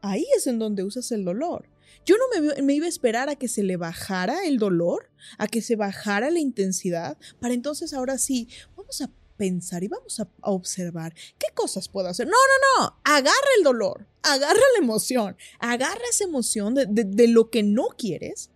Ahí 0.00 0.24
es 0.36 0.46
en 0.46 0.58
donde 0.58 0.84
usas 0.84 1.10
el 1.12 1.24
dolor. 1.24 1.66
Yo 2.06 2.16
no 2.16 2.24
me, 2.40 2.62
me, 2.62 2.74
iba 2.74 2.86
a 2.86 2.88
esperar 2.88 3.28
a 3.28 3.36
que 3.36 3.48
se 3.48 3.62
le 3.62 3.76
bajara 3.76 4.44
el 4.46 4.58
dolor, 4.58 5.10
a 5.38 5.46
que 5.46 5.62
se 5.62 5.76
bajara 5.76 6.30
la 6.30 6.40
intensidad, 6.40 7.18
para 7.40 7.54
entonces 7.54 7.92
ahora 7.92 8.18
sí, 8.18 8.48
vamos 8.76 9.00
a 9.00 9.10
pensar 9.40 9.82
y 9.82 9.88
vamos 9.88 10.20
a, 10.20 10.28
observar 10.42 11.14
qué 11.38 11.46
cosas 11.54 11.88
puedo 11.88 12.08
hacer. 12.08 12.26
No, 12.26 12.32
no, 12.32 12.84
no, 12.84 12.96
agarra 13.04 13.50
el 13.56 13.64
dolor, 13.64 14.06
agarra 14.22 14.60
la 14.76 14.84
emoción, 14.84 15.34
agarra 15.58 16.02
esa 16.10 16.24
emoción 16.24 16.74
de, 16.74 17.28
lo 17.28 17.48
que 17.48 17.62
no 17.62 17.88
quieres 17.96 18.50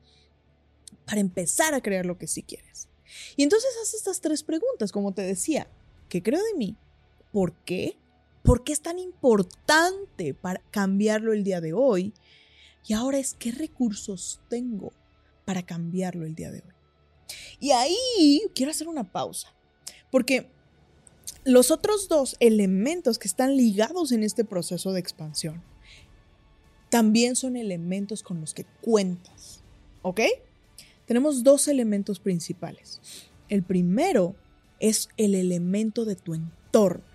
para 1.07 1.23
empezar 1.23 1.73
a 1.73 1.81
crear 1.81 2.05
lo 2.05 2.19
que 2.19 2.27
sí 2.27 2.43
quieres. 2.43 2.89
Y 3.35 3.45
entonces 3.45 3.71
haz 3.81 3.95
estas 3.95 4.21
tres 4.21 4.43
preguntas, 4.43 4.93
como 4.93 5.15
te 5.15 5.23
decía, 5.23 5.69
¿qué 6.11 6.23
creo 6.23 6.43
de 6.43 6.59
mí? 6.59 6.77
¿Por 7.33 7.55
qué? 7.65 7.97
¿Por 8.43 8.63
qué 8.63 8.75
es 8.75 8.83
tan 8.83 8.99
importante 8.99 10.35
para 10.35 10.61
cambiarlo 10.71 11.33
el 11.33 11.45
día 11.45 11.63
de 11.63 11.73
hoy? 11.73 12.13
Y 12.87 12.93
ahora 12.93 13.19
es 13.19 13.35
qué 13.35 13.53
recursos 13.53 14.41
tengo 14.49 14.93
para 15.45 15.63
cambiarlo 15.65 16.27
el 16.27 16.35
día 16.35 16.51
de 16.51 16.61
hoy. 16.61 16.75
Y 17.61 17.71
ahí 17.71 18.43
quiero 18.55 18.71
hacer 18.71 18.89
una 18.89 19.05
pausa, 19.05 19.55
porque 20.11 20.51
los 21.45 21.71
otros 21.71 22.09
dos 22.09 22.37
elementos 22.41 23.19
que 23.19 23.29
están 23.29 23.57
ligados 23.57 24.13
en 24.13 24.23
este 24.23 24.45
proceso 24.45 24.93
de 24.93 25.01
expansión 25.01 25.63
también 26.91 27.37
son 27.37 27.57
elementos 27.57 28.23
con 28.23 28.41
los 28.41 28.55
que 28.55 28.65
cuentas. 28.81 29.63
¿Ok? 30.03 30.21
Tenemos 31.07 31.43
dos 31.43 31.69
elementos 31.69 32.21
principales. 32.21 33.01
El 33.49 33.63
primero 33.63 34.37
es 34.81 35.09
el 35.17 35.35
elemento 35.35 36.05
de 36.05 36.17
tu 36.17 36.35
entorno. 36.35 37.14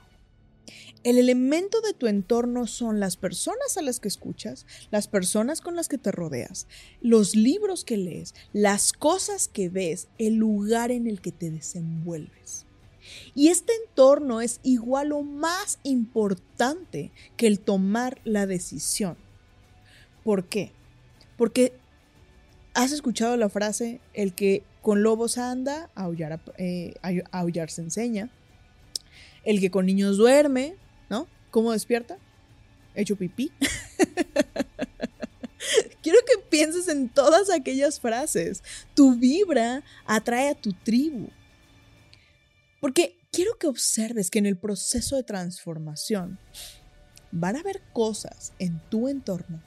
El 1.04 1.18
elemento 1.18 1.80
de 1.80 1.94
tu 1.94 2.08
entorno 2.08 2.68
son 2.68 3.00
las 3.00 3.16
personas 3.16 3.78
a 3.78 3.82
las 3.82 4.02
que 4.02 4.10
escuchas, 4.10 4.66
las 4.92 5.08
personas 5.08 5.62
con 5.62 5.78
las 5.78 5.88
que 5.88 5.98
te 5.98 6.12
rodeas, 6.12 6.68
los 7.00 7.36
libros 7.36 7.86
que 7.86 7.96
lees, 7.96 8.36
las 8.52 8.92
cosas 8.92 9.48
que 9.48 9.70
ves, 9.70 10.10
el 10.18 10.36
lugar 10.36 10.92
en 10.92 11.08
el 11.08 11.22
que 11.22 11.32
te 11.32 11.52
desenvuelves. 11.52 12.66
Y 13.34 13.48
este 13.48 13.72
entorno 13.88 14.42
es 14.42 14.60
igual 14.62 15.14
o 15.14 15.24
más 15.24 15.80
importante 15.84 17.12
que 17.38 17.48
el 17.48 17.62
tomar 17.62 18.20
la 18.26 18.46
decisión. 18.46 19.16
¿Por 20.26 20.50
qué? 20.50 20.74
Porque 21.38 21.72
has 22.74 22.92
escuchado 22.92 23.38
la 23.38 23.48
frase, 23.48 24.02
el 24.14 24.34
que 24.34 24.64
con 24.82 25.02
lobos 25.02 25.38
anda, 25.38 25.90
aullar, 25.96 26.42
eh, 26.58 26.94
se 27.68 27.82
enseña. 27.82 28.30
El 29.46 29.62
que 29.62 29.72
con 29.72 29.86
niños 29.86 30.18
duerme, 30.18 30.76
¿no? 31.10 31.28
¿Cómo 31.52 31.72
despierta? 31.72 32.18
Hecho 32.96 33.16
pipí. 33.16 33.52
Quiero 36.02 36.20
que 36.26 36.38
pienses 36.50 36.88
en 36.88 37.10
todas 37.10 37.50
aquellas 37.50 38.00
frases. 38.00 38.64
Tu 38.96 39.16
vibra 39.16 39.84
atrae 40.06 40.50
a 40.50 40.56
tu 40.56 40.74
tribu. 40.74 41.30
Porque 42.80 43.18
quiero 43.32 43.58
que 43.58 43.68
observes 43.68 44.32
que 44.32 44.40
en 44.40 44.46
el 44.46 44.58
proceso 44.58 45.16
de 45.16 45.24
transformación 45.24 46.40
van 47.32 47.56
a 47.56 47.60
haber 47.60 47.82
cosas 47.94 48.54
en 48.60 48.80
tu 48.90 49.08
entorno 49.08 49.62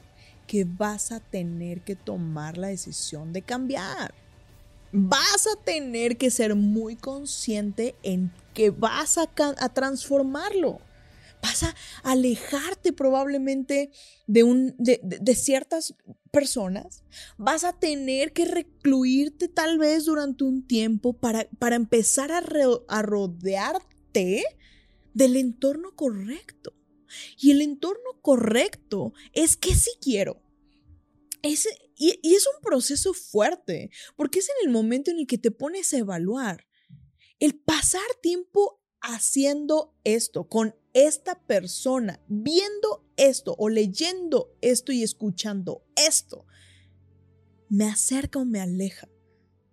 que 0.47 0.65
vas 0.65 1.13
a 1.13 1.21
tener 1.21 1.83
que 1.83 1.97
tomar 1.97 2.59
la 2.59 2.69
decisión 2.69 3.33
de 3.33 3.43
cambiar. 3.43 4.15
Vas 4.93 5.47
a 5.47 5.57
tener 5.65 6.19
que 6.19 6.31
ser 6.31 6.55
muy 6.55 6.97
consciente 6.97 7.95
en 8.03 8.31
que 8.53 8.71
vas 8.71 9.17
a, 9.17 9.27
transformarlo 9.27 10.81
vas 11.43 11.65
a 11.65 11.75
alejarte 12.05 12.93
probablemente 12.93 13.91
de, 14.27 14.45
un, 14.45 14.75
de, 14.79 15.35
ciertas 15.35 15.95
personas, 16.31 17.03
vas 17.37 17.65
a 17.65 17.79
tener 17.79 18.33
que 18.33 18.47
recluirte 18.47 19.49
tal 19.49 19.79
vez 19.79 20.05
durante 20.05 20.45
un 20.45 20.67
tiempo 20.67 21.13
para, 21.13 21.49
para 21.59 21.77
empezar 21.77 22.31
a, 22.31 22.43
a 22.89 23.03
rodearte 23.03 24.45
del 25.13 25.37
entorno 25.37 25.95
correcto. 25.95 26.75
Y 27.39 27.51
el 27.51 27.61
entorno 27.61 28.21
correcto 28.23 29.13
es 29.35 29.57
que 29.57 29.75
sí 29.75 29.91
quiero. 30.01 30.41
Y, 31.43 31.59
y, 31.97 32.35
es 32.35 32.47
un 32.47 32.63
proceso 32.63 33.13
fuerte, 33.13 33.91
porque 34.17 34.39
es 34.39 34.49
en 34.49 34.69
el 34.69 34.73
momento 34.73 35.11
en 35.11 35.19
el 35.19 35.27
que 35.27 35.39
te 35.39 35.51
pones 35.51 35.93
a 35.93 35.99
evaluar. 35.99 36.67
El 37.39 37.59
pasar 37.59 38.01
tiempo 38.23 38.81
haciendo 39.01 39.95
esto 40.05 40.49
con 40.49 40.77
esta 40.95 41.41
persona 41.47 42.21
viendo 42.29 43.05
esto 43.17 43.55
o 43.59 43.69
leyendo 43.69 44.55
esto 44.61 44.93
y 44.93 45.03
escuchando 45.03 45.85
esto, 45.97 46.47
me 47.69 47.87
acerca 47.87 48.39
o 48.39 48.45
me 48.45 48.61
aleja 48.61 49.09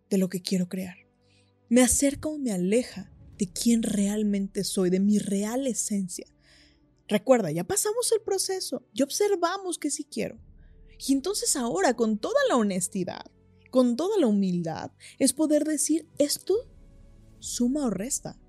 de 0.10 0.18
lo 0.18 0.30
que 0.30 0.42
quiero 0.42 0.70
crear. 0.70 0.96
Me 1.70 1.82
acerca 1.82 2.30
o 2.30 2.38
me 2.38 2.52
aleja 2.52 3.12
de 3.38 3.52
quién 3.52 3.84
realmente 3.84 4.64
soy, 4.64 4.90
de 4.90 5.00
mi 5.00 5.20
real 5.20 5.68
esencia. 5.68 6.28
Recuerda, 7.08 7.52
ya 7.52 7.64
pasamos 7.64 8.12
el 8.12 8.22
proceso, 8.22 8.88
ya 8.94 9.04
observamos 9.04 9.78
que 9.78 9.90
sí 9.90 10.04
quiero. 10.04 10.40
Y 11.08 11.14
entonces 11.14 11.56
ahora, 11.56 11.96
con 11.96 12.18
toda 12.18 12.40
la 12.50 12.56
honestidad, 12.56 13.26
con 13.72 13.96
toda 13.96 14.18
la 14.20 14.28
humildad, 14.28 14.92
es 15.18 15.34
poder 15.34 15.64
decir, 15.64 16.08
¿esto 16.18 16.56
suma 17.40 17.86
o 17.86 17.90
resta? 17.90 18.40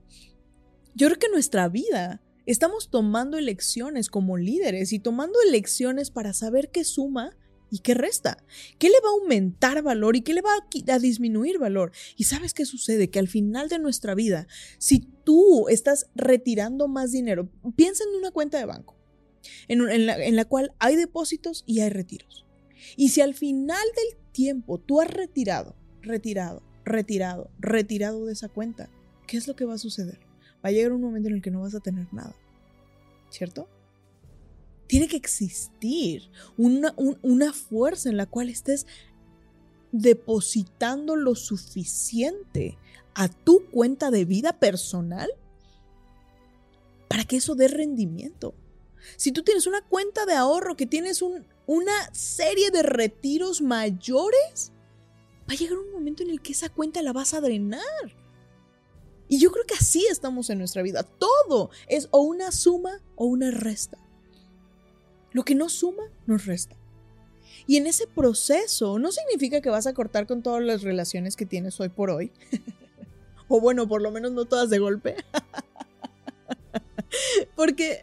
Yo 0.95 1.07
creo 1.07 1.19
que 1.19 1.29
nuestra 1.29 1.69
vida 1.69 2.23
Estamos 2.51 2.91
tomando 2.91 3.39
elecciones 3.39 4.09
como 4.09 4.37
líderes 4.37 4.93
y 4.93 4.99
tomando 4.99 5.39
elecciones 5.47 6.11
para 6.11 6.33
saber 6.33 6.73
qué 6.73 6.83
suma 6.83 7.39
y 7.71 7.79
qué 7.79 7.95
resta, 7.95 8.45
qué 8.81 8.89
le 8.89 8.99
va 9.05 9.09
a 9.09 9.23
aumentar 9.23 9.85
valor 9.85 10.17
y 10.17 10.23
qué 10.23 10.35
le 10.35 10.43
va 10.43 10.51
a, 10.55 10.99
disminuir 10.99 11.61
valor. 11.61 11.93
Y 12.17 12.25
sabes 12.25 12.53
qué 12.53 12.65
sucede, 12.65 13.09
que 13.09 13.21
al 13.21 13.29
final 13.29 13.69
de 13.69 13.79
nuestra 13.79 14.17
vida, 14.17 14.49
si 14.79 14.99
tú 15.23 15.69
estás 15.69 16.11
retirando 16.17 16.89
más 16.89 17.13
dinero, 17.13 17.49
piensa 17.77 18.03
en 18.03 18.19
una 18.19 18.33
cuenta 18.33 18.59
de 18.59 18.65
banco, 18.65 18.97
en, 19.69 20.07
la, 20.07 20.19
en 20.19 20.35
la 20.35 20.45
cual 20.45 20.73
hay 20.81 20.97
depósitos 20.97 21.63
y 21.69 21.83
hay 21.83 21.91
retiros. 21.91 22.47
Y 22.97 23.11
si 23.11 23.21
al 23.21 23.35
final 23.35 23.87
del 23.95 24.19
tiempo 24.33 24.81
tú 24.81 25.01
has 25.01 25.09
retirado, 25.09 25.77
retirado, 26.03 26.65
retirado, 26.85 27.49
retirado 27.61 28.27
de 28.27 28.33
esa 28.33 28.49
cuenta, 28.49 28.91
¿qué 29.29 29.37
es 29.37 29.47
lo 29.47 29.55
que 29.55 29.67
va 29.67 29.75
a 29.75 29.79
suceder? 29.79 30.29
va 30.65 30.69
a 30.69 30.73
llegar 30.73 30.93
un 30.93 31.01
momento 31.01 31.29
en 31.29 31.37
el 31.37 31.43
que 31.43 31.51
no 31.51 31.61
vas 31.61 31.75
a 31.75 31.81
tener 31.81 32.13
nada. 32.13 32.35
¿Cierto? 33.31 33.69
Tiene 34.87 35.09
que 35.09 35.17
existir 35.17 36.31
una, 36.57 36.95
una 37.23 37.53
fuerza 37.53 38.09
en 38.09 38.17
la 38.17 38.27
cual 38.27 38.49
estés 38.49 38.87
depositando 39.93 41.17
lo 41.17 41.35
suficiente 41.35 42.77
a 43.15 43.29
tu 43.29 43.67
cuenta 43.71 44.11
de 44.11 44.25
vida 44.25 44.59
personal 44.59 45.31
para 47.09 47.25
que 47.25 47.37
eso 47.37 47.55
dé 47.55 47.69
rendimiento. 47.69 48.55
Si 49.17 49.33
tú 49.33 49.43
tienes 49.43 49.67
una 49.67 49.83
cuenta 49.83 50.27
de 50.27 50.35
ahorro 50.35 50.77
que 50.77 50.87
tienes 50.87 51.23
un, 51.23 51.47
una 51.67 52.13
serie 52.13 52.71
de 52.71 52.83
retiros 52.83 53.63
mayores, 53.63 54.73
va 55.49 55.55
a 55.55 55.57
llegar 55.57 55.79
un 55.79 55.93
momento 55.93 56.23
en 56.23 56.31
el 56.31 56.41
que 56.41 56.53
esa 56.53 56.69
cuenta 56.69 57.03
la 57.03 57.13
vas 57.13 57.35
a 57.35 57.41
drenar. 57.41 57.81
Y 59.31 59.39
yo 59.39 59.53
creo 59.53 59.65
que 59.65 59.77
así 59.77 60.05
estamos 60.11 60.51
en 60.51 60.59
nuestra 60.59 60.83
vida. 60.83 61.05
Todo 61.05 61.71
es 61.87 62.09
o 62.11 62.21
una 62.21 62.51
suma 62.51 63.01
o 63.15 63.27
una 63.27 63.53
resta. 63.53 63.97
Lo 65.31 65.45
que 65.45 65.55
no 65.55 65.69
suma, 65.69 66.03
nos 66.27 66.47
resta. 66.47 66.75
Y 67.69 67.77
en 67.77 67.87
ese 67.87 68.09
proceso 68.09 68.99
no 68.99 69.13
significa 69.13 69.61
que 69.61 69.71
vas 69.71 69.87
a 69.87 69.95
cortar 69.95 70.27
con 70.27 70.43
todas 70.43 70.65
las 70.65 70.83
relaciones 70.83 71.37
que 71.37 71.47
tienes 71.47 71.79
hoy 71.79 71.91
por 71.91 72.11
hoy. 72.11 72.33
o 73.49 73.61
bueno, 73.61 73.87
por 73.87 74.03
lo 74.03 74.11
menos 74.11 74.33
no 74.33 74.47
todas 74.47 74.69
de 74.69 74.81
golpe. 74.81 75.15
porque, 77.55 78.03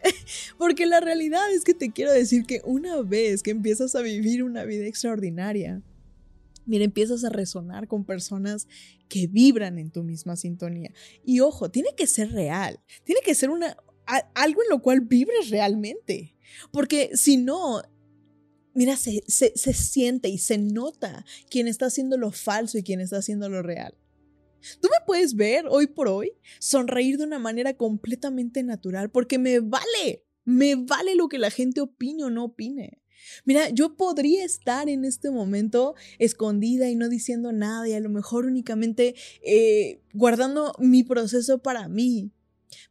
porque 0.56 0.86
la 0.86 1.00
realidad 1.00 1.52
es 1.52 1.62
que 1.62 1.74
te 1.74 1.92
quiero 1.92 2.10
decir 2.10 2.46
que 2.46 2.62
una 2.64 3.02
vez 3.02 3.42
que 3.42 3.50
empiezas 3.50 3.94
a 3.94 4.00
vivir 4.00 4.42
una 4.42 4.64
vida 4.64 4.86
extraordinaria, 4.86 5.82
Mira, 6.68 6.84
empiezas 6.84 7.24
a 7.24 7.30
resonar 7.30 7.88
con 7.88 8.04
personas 8.04 8.68
que 9.08 9.26
vibran 9.26 9.78
en 9.78 9.90
tu 9.90 10.04
misma 10.04 10.36
sintonía. 10.36 10.92
Y 11.24 11.40
ojo, 11.40 11.70
tiene 11.70 11.88
que 11.96 12.06
ser 12.06 12.30
real, 12.30 12.78
tiene 13.04 13.22
que 13.24 13.34
ser 13.34 13.48
una, 13.48 13.74
algo 14.34 14.62
en 14.62 14.68
lo 14.68 14.82
cual 14.82 15.00
vibres 15.00 15.48
realmente. 15.48 16.36
Porque 16.70 17.10
si 17.14 17.38
no, 17.38 17.82
mira, 18.74 18.96
se, 18.96 19.22
se, 19.26 19.52
se, 19.56 19.72
siente 19.72 20.28
y 20.28 20.36
se 20.36 20.58
nota 20.58 21.24
quién 21.50 21.68
está 21.68 21.86
haciendo 21.86 22.18
lo 22.18 22.32
falso 22.32 22.76
y 22.76 22.82
quién 22.82 23.00
está 23.00 23.16
haciendo 23.16 23.48
lo 23.48 23.62
real. 23.62 23.96
Tú 24.82 24.88
me 24.90 25.04
puedes 25.06 25.36
ver 25.36 25.64
hoy 25.70 25.86
por 25.86 26.08
hoy 26.08 26.32
sonreír 26.58 27.16
de 27.16 27.24
una 27.24 27.38
manera 27.38 27.74
completamente 27.74 28.62
natural 28.62 29.10
porque 29.10 29.38
me 29.38 29.60
vale, 29.60 30.26
me 30.44 30.74
vale 30.74 31.14
lo 31.14 31.28
que 31.28 31.38
la 31.38 31.50
gente 31.50 31.80
opine 31.80 32.24
o 32.24 32.30
no 32.30 32.44
opine. 32.44 33.00
Mira, 33.44 33.68
yo 33.70 33.96
podría 33.96 34.44
estar 34.44 34.88
en 34.88 35.04
este 35.04 35.30
momento 35.30 35.94
escondida 36.18 36.88
y 36.88 36.94
no 36.94 37.08
diciendo 37.08 37.52
nada 37.52 37.88
y 37.88 37.92
a 37.92 38.00
lo 38.00 38.08
mejor 38.08 38.46
únicamente 38.46 39.14
eh, 39.42 40.00
guardando 40.12 40.74
mi 40.78 41.04
proceso 41.04 41.58
para 41.58 41.88
mí. 41.88 42.30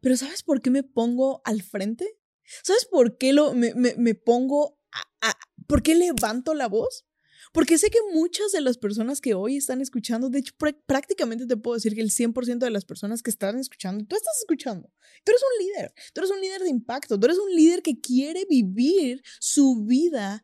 Pero 0.02 0.18
¿sabes 0.18 0.44
por 0.44 0.62
qué 0.62 0.70
me 0.70 0.84
pongo 0.84 1.42
al 1.44 1.62
frente? 1.62 2.18
¿Sabes 2.64 2.86
por 2.86 3.18
qué 3.18 3.34
lo, 3.34 3.54
me, 3.54 3.74
me, 3.74 4.16
pongo 4.16 4.80
a, 5.22 5.34
¿Por 5.68 5.84
qué 5.84 5.96
levanto 5.96 6.54
la 6.54 6.68
voz? 6.68 7.06
Porque 7.54 7.78
sé 7.78 7.90
que 7.90 8.00
muchas 8.14 8.52
de 8.52 8.62
las 8.62 8.78
personas 8.78 9.22
que 9.22 9.34
hoy 9.34 9.58
están 9.58 9.82
escuchando, 9.82 10.30
de 10.30 10.40
hecho 10.40 10.54
prácticamente 10.86 11.46
te 11.46 11.58
puedo 11.58 11.76
decir 11.76 11.96
que 11.96 12.02
el 12.02 12.12
100% 12.12 12.60
de 12.60 12.70
las 12.70 12.86
personas 12.86 13.24
que 13.24 13.30
están 13.30 13.58
escuchando, 13.58 14.06
tú 14.06 14.16
estás 14.16 14.38
escuchando. 14.40 14.90
Tú 15.24 15.32
eres 15.32 15.42
un 15.42 15.66
líder, 15.66 15.94
tú 16.14 16.22
eres 16.22 16.32
un 16.32 16.42
líder 16.42 16.62
de 16.62 16.70
impacto, 16.70 17.20
tú 17.20 17.26
eres 17.26 17.38
un 17.38 17.54
líder 17.54 17.82
que 17.82 18.00
quiere 18.00 18.46
vivir 18.50 19.22
su 19.40 19.84
vida 19.86 20.44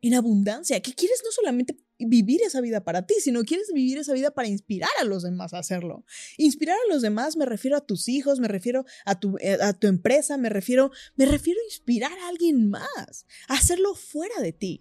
en 0.00 0.14
abundancia, 0.14 0.80
que 0.80 0.94
quieres 0.94 1.22
no 1.24 1.32
solamente 1.32 1.76
vivir 1.98 2.42
esa 2.42 2.60
vida 2.60 2.84
para 2.84 3.06
ti, 3.06 3.14
sino 3.20 3.42
quieres 3.42 3.72
vivir 3.72 3.98
esa 3.98 4.12
vida 4.12 4.30
para 4.30 4.48
inspirar 4.48 4.90
a 5.00 5.04
los 5.04 5.22
demás 5.24 5.52
a 5.52 5.58
hacerlo. 5.58 6.04
Inspirar 6.36 6.76
a 6.76 6.92
los 6.92 7.02
demás 7.02 7.36
me 7.36 7.44
refiero 7.44 7.76
a 7.76 7.84
tus 7.84 8.08
hijos, 8.08 8.38
me 8.38 8.48
refiero 8.48 8.84
a 9.04 9.18
tu, 9.18 9.36
eh, 9.40 9.58
a 9.60 9.72
tu 9.72 9.88
empresa, 9.88 10.36
me 10.36 10.48
refiero, 10.48 10.92
me 11.16 11.26
refiero 11.26 11.60
a 11.60 11.64
inspirar 11.64 12.16
a 12.18 12.28
alguien 12.28 12.70
más, 12.70 13.26
a 13.48 13.54
hacerlo 13.54 13.94
fuera 13.94 14.40
de 14.40 14.52
ti. 14.52 14.80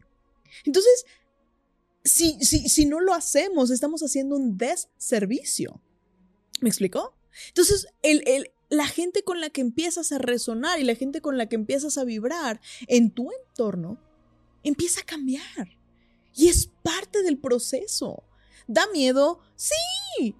Entonces, 0.66 1.06
si, 2.08 2.44
si, 2.44 2.70
si 2.70 2.86
no 2.86 3.00
lo 3.00 3.14
hacemos, 3.14 3.70
estamos 3.70 4.02
haciendo 4.02 4.36
un 4.36 4.58
deservicio. 4.58 5.82
¿Me 6.62 6.70
explicó? 6.70 7.16
Entonces, 7.50 7.88
el, 8.02 8.24
el, 8.26 8.52
la 8.70 8.88
gente 8.88 9.24
con 9.24 9.42
la 9.42 9.50
que 9.50 9.62
empiezas 9.62 10.12
a 10.12 10.18
resonar 10.18 10.80
y 10.80 10.84
la 10.84 10.96
gente 10.96 11.22
con 11.22 11.38
la 11.38 11.48
que 11.48 11.56
empiezas 11.56 11.98
a 11.98 12.04
vibrar 12.04 12.60
en 12.88 13.12
tu 13.12 13.30
entorno 13.32 14.02
empieza 14.64 15.02
a 15.02 15.06
cambiar. 15.06 15.78
Y 16.34 16.50
es 16.50 16.68
parte 16.84 17.24
del 17.24 17.38
proceso. 17.38 18.24
¿Da 18.68 18.86
miedo? 18.94 19.40
Sí. 19.56 20.36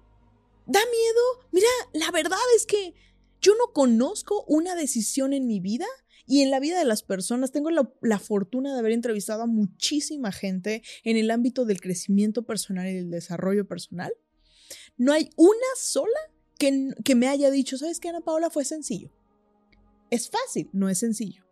¿Da 0.66 0.80
miedo? 0.80 1.48
Mira, 1.50 1.68
la 1.92 2.10
verdad 2.10 2.38
es 2.56 2.66
que 2.66 2.94
yo 3.40 3.54
no 3.56 3.72
conozco 3.72 4.44
una 4.46 4.74
decisión 4.74 5.32
en 5.32 5.46
mi 5.46 5.60
vida 5.60 5.86
y 6.28 6.42
en 6.42 6.50
la 6.50 6.60
vida 6.60 6.78
de 6.78 6.84
las 6.84 7.02
personas. 7.02 7.50
Tengo 7.50 7.70
la, 7.70 8.18
fortuna 8.18 8.72
de 8.72 8.78
haber 8.78 8.92
entrevistado 8.92 9.42
a 9.42 9.46
muchísima 9.46 10.30
gente 10.30 10.82
en 11.02 11.16
el 11.16 11.30
ámbito 11.30 11.64
del 11.64 11.80
crecimiento 11.80 12.42
personal 12.44 12.86
y 12.86 12.94
del 12.94 13.10
desarrollo 13.10 13.66
personal. 13.66 14.12
No 14.96 15.12
hay 15.12 15.30
una 15.36 15.66
sola 15.76 16.20
que, 16.58 16.90
que 17.04 17.14
me 17.14 17.28
haya 17.28 17.50
dicho, 17.50 17.78
¿sabes 17.78 17.98
qué, 17.98 18.10
Ana 18.10 18.20
Paola? 18.20 18.50
Fue 18.50 18.64
sencillo. 18.64 19.10
Es 20.10 20.30
fácil, 20.30 20.68
no 20.72 20.88
es 20.88 20.98
sencillo. 20.98 21.48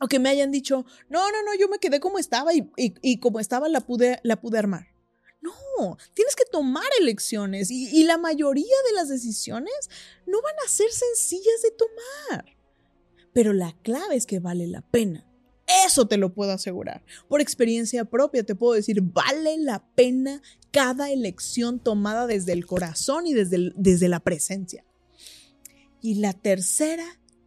O 0.00 0.06
que 0.06 0.18
me 0.18 0.28
hayan 0.28 0.50
dicho, 0.50 0.84
no, 1.08 1.30
no, 1.30 1.42
no, 1.42 1.54
yo 1.58 1.68
me 1.68 1.78
quedé 1.78 2.00
como 2.00 2.18
estaba 2.18 2.50
y, 2.52 3.20
como 3.20 3.40
estaba 3.40 3.68
la 3.68 3.80
pude, 3.80 4.20
la 4.22 4.40
pude 4.40 4.58
armar. 4.58 4.88
No, 5.40 5.96
tienes 6.14 6.36
que 6.36 6.44
tomar 6.50 6.86
elecciones 7.00 7.70
y, 7.70 8.02
la 8.04 8.18
mayoría 8.18 8.76
de 8.86 8.92
las 8.94 9.08
decisiones 9.08 9.90
no 10.26 10.42
van 10.42 10.54
a 10.64 10.68
ser 10.68 10.90
sencillas 10.90 11.62
de 11.62 11.70
tomar 11.70 12.56
pero 13.34 13.52
la 13.52 13.76
clave 13.82 14.16
es 14.16 14.24
que 14.24 14.38
vale 14.38 14.66
la 14.66 14.80
pena. 14.80 15.26
Eso 15.86 16.06
te 16.06 16.16
lo 16.16 16.32
puedo 16.32 16.52
asegurar. 16.52 17.04
Por 17.28 17.40
experiencia 17.40 18.04
propia 18.04 18.44
te 18.44 18.54
puedo 18.54 18.74
decir, 18.74 19.02
vale 19.02 19.58
la 19.58 19.84
pena 19.94 20.40
cada 20.70 21.10
elección 21.10 21.80
tomada 21.80 22.26
desde 22.26 22.52
el 22.52 22.64
corazón 22.64 23.26
y 23.26 23.34
desde, 23.34 23.72
desde 23.76 24.08
la 24.08 24.20
presencia. 24.20 24.84
Y 26.00 26.16
la 26.16 26.32
tercera 26.32 27.04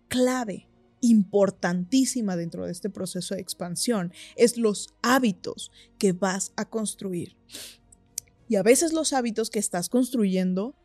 clave 0.08 0.67
importantísima 1.00 2.36
dentro 2.36 2.65
de 2.65 2.71
este 2.71 2.89
proceso 2.89 3.36
de 3.36 3.41
expansión 3.41 4.12
es 4.36 4.58
los 4.58 4.89
hábitos 5.02 5.71
que 5.97 6.12
vas 6.12 6.54
a 6.58 6.69
construir. 6.69 7.38
Y 8.50 8.56
a 8.56 8.63
veces 8.63 8.93
los 8.93 9.13
hábitos 9.13 9.50
que 9.50 9.60
estás 9.60 9.89
construyendo 9.89 10.76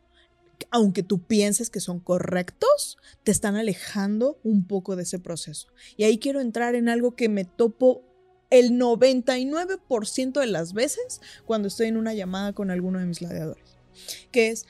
aunque 0.71 1.03
tú 1.03 1.21
pienses 1.21 1.69
que 1.69 1.79
son 1.79 1.99
correctos, 1.99 2.97
te 3.23 3.31
están 3.31 3.55
alejando 3.55 4.39
un 4.43 4.65
poco 4.65 4.95
de 4.95 5.03
ese 5.03 5.19
proceso. 5.19 5.67
Y 5.97 6.03
ahí 6.03 6.17
quiero 6.17 6.41
entrar 6.41 6.75
en 6.75 6.89
algo 6.89 7.15
que 7.15 7.29
me 7.29 7.45
topo 7.45 8.03
el 8.49 8.71
99% 8.71 10.39
de 10.39 10.47
las 10.47 10.73
veces 10.73 11.21
cuando 11.45 11.67
estoy 11.67 11.87
en 11.87 11.97
una 11.97 12.13
llamada 12.13 12.53
con 12.53 12.71
alguno 12.71 12.99
de 12.99 13.05
mis 13.05 13.19
gladiadores, 13.19 13.77
que 14.31 14.49
es 14.49 14.67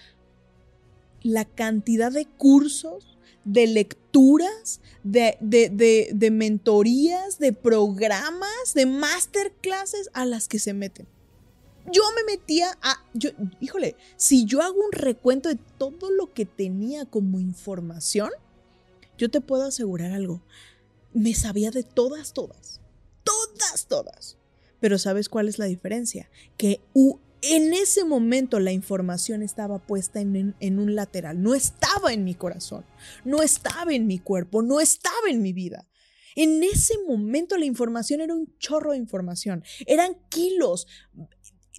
la 1.21 1.45
cantidad 1.45 2.11
de 2.11 2.25
cursos, 2.25 3.17
de 3.45 3.67
lecturas, 3.67 4.79
de, 5.03 5.37
de, 5.41 6.09
de 6.13 6.31
mentorías, 6.31 7.39
de 7.39 7.51
programas, 7.51 8.73
de 8.73 8.85
masterclasses 8.85 10.09
a 10.13 10.25
las 10.25 10.47
que 10.47 10.59
se 10.59 10.73
meten 10.73 11.07
yo 11.91 12.01
me 12.15 12.33
metía 12.33 12.77
a, 12.81 13.03
yo, 13.13 13.31
híjole, 13.59 13.95
si 14.15 14.45
yo 14.45 14.61
hago 14.61 14.77
un 14.77 14.91
recuento 14.91 15.49
de 15.49 15.59
todo 15.77 16.11
lo 16.11 16.33
que 16.33 16.45
tenía 16.45 17.05
como 17.05 17.39
información, 17.39 18.31
yo 19.17 19.29
te 19.29 19.41
puedo 19.41 19.63
asegurar 19.63 20.11
algo, 20.11 20.41
me 21.13 21.33
sabía 21.33 21.71
de 21.71 21.83
todas, 21.83 22.33
todas, 22.33 22.81
todas, 23.23 23.87
todas. 23.87 24.37
Pero 24.79 24.97
¿sabes 24.97 25.29
cuál 25.29 25.47
es 25.47 25.59
la 25.59 25.65
diferencia? 25.65 26.29
Que 26.57 26.81
en 27.41 27.73
ese 27.73 28.03
momento 28.03 28.59
la 28.59 28.71
información 28.71 29.43
estaba 29.43 29.79
puesta 29.79 30.19
en, 30.19 30.55
en, 30.59 30.79
un 30.79 30.95
lateral, 30.95 31.41
no 31.41 31.55
estaba 31.55 32.13
en 32.13 32.23
mi 32.23 32.35
corazón, 32.35 32.85
no 33.23 33.41
estaba 33.41 33.93
en 33.93 34.07
mi 34.07 34.19
cuerpo, 34.19 34.61
no 34.61 34.79
estaba 34.79 35.29
en 35.29 35.41
mi 35.41 35.53
vida. 35.53 35.87
En 36.35 36.63
ese 36.63 36.95
momento 37.07 37.57
la 37.57 37.65
información 37.65 38.21
era 38.21 38.33
un 38.33 38.57
chorro 38.57 38.91
de 38.91 38.97
información, 38.97 39.63
eran 39.85 40.17
kilos, 40.29 40.87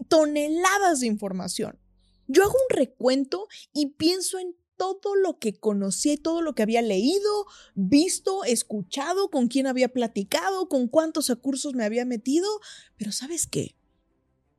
toneladas 0.09 1.00
de 1.00 1.07
información. 1.07 1.78
Yo 2.26 2.42
hago 2.42 2.52
un 2.52 2.76
recuento 2.76 3.48
y 3.72 3.94
pienso 3.94 4.38
en 4.38 4.57
todo 4.76 5.14
lo 5.14 5.38
que 5.38 5.54
conocía 5.54 6.14
y 6.14 6.18
todo 6.18 6.42
lo 6.42 6.54
que 6.54 6.62
había 6.62 6.83
leído, 6.83 7.46
visto, 7.74 8.44
escuchado, 8.44 9.30
con 9.30 9.48
quién 9.48 9.66
había 9.66 9.88
platicado, 9.88 10.68
con 10.68 10.88
cuántos 10.88 11.33
cursos 11.40 11.74
me 11.74 11.85
había 11.85 12.04
metido, 12.04 12.48
pero 12.96 13.12
¿sabes 13.12 13.46
qué? 13.46 13.76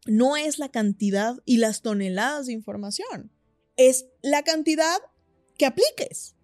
No 0.06 0.38
es 0.38 0.60
la 0.60 0.70
cantidad 0.70 1.42
y 1.46 1.58
las 1.58 1.82
toneladas 1.82 2.46
de 2.46 2.54
información, 2.54 3.32
es 3.76 4.06
la 4.22 4.44
cantidad 4.44 5.00
que 5.58 5.66
apliques. 5.66 6.36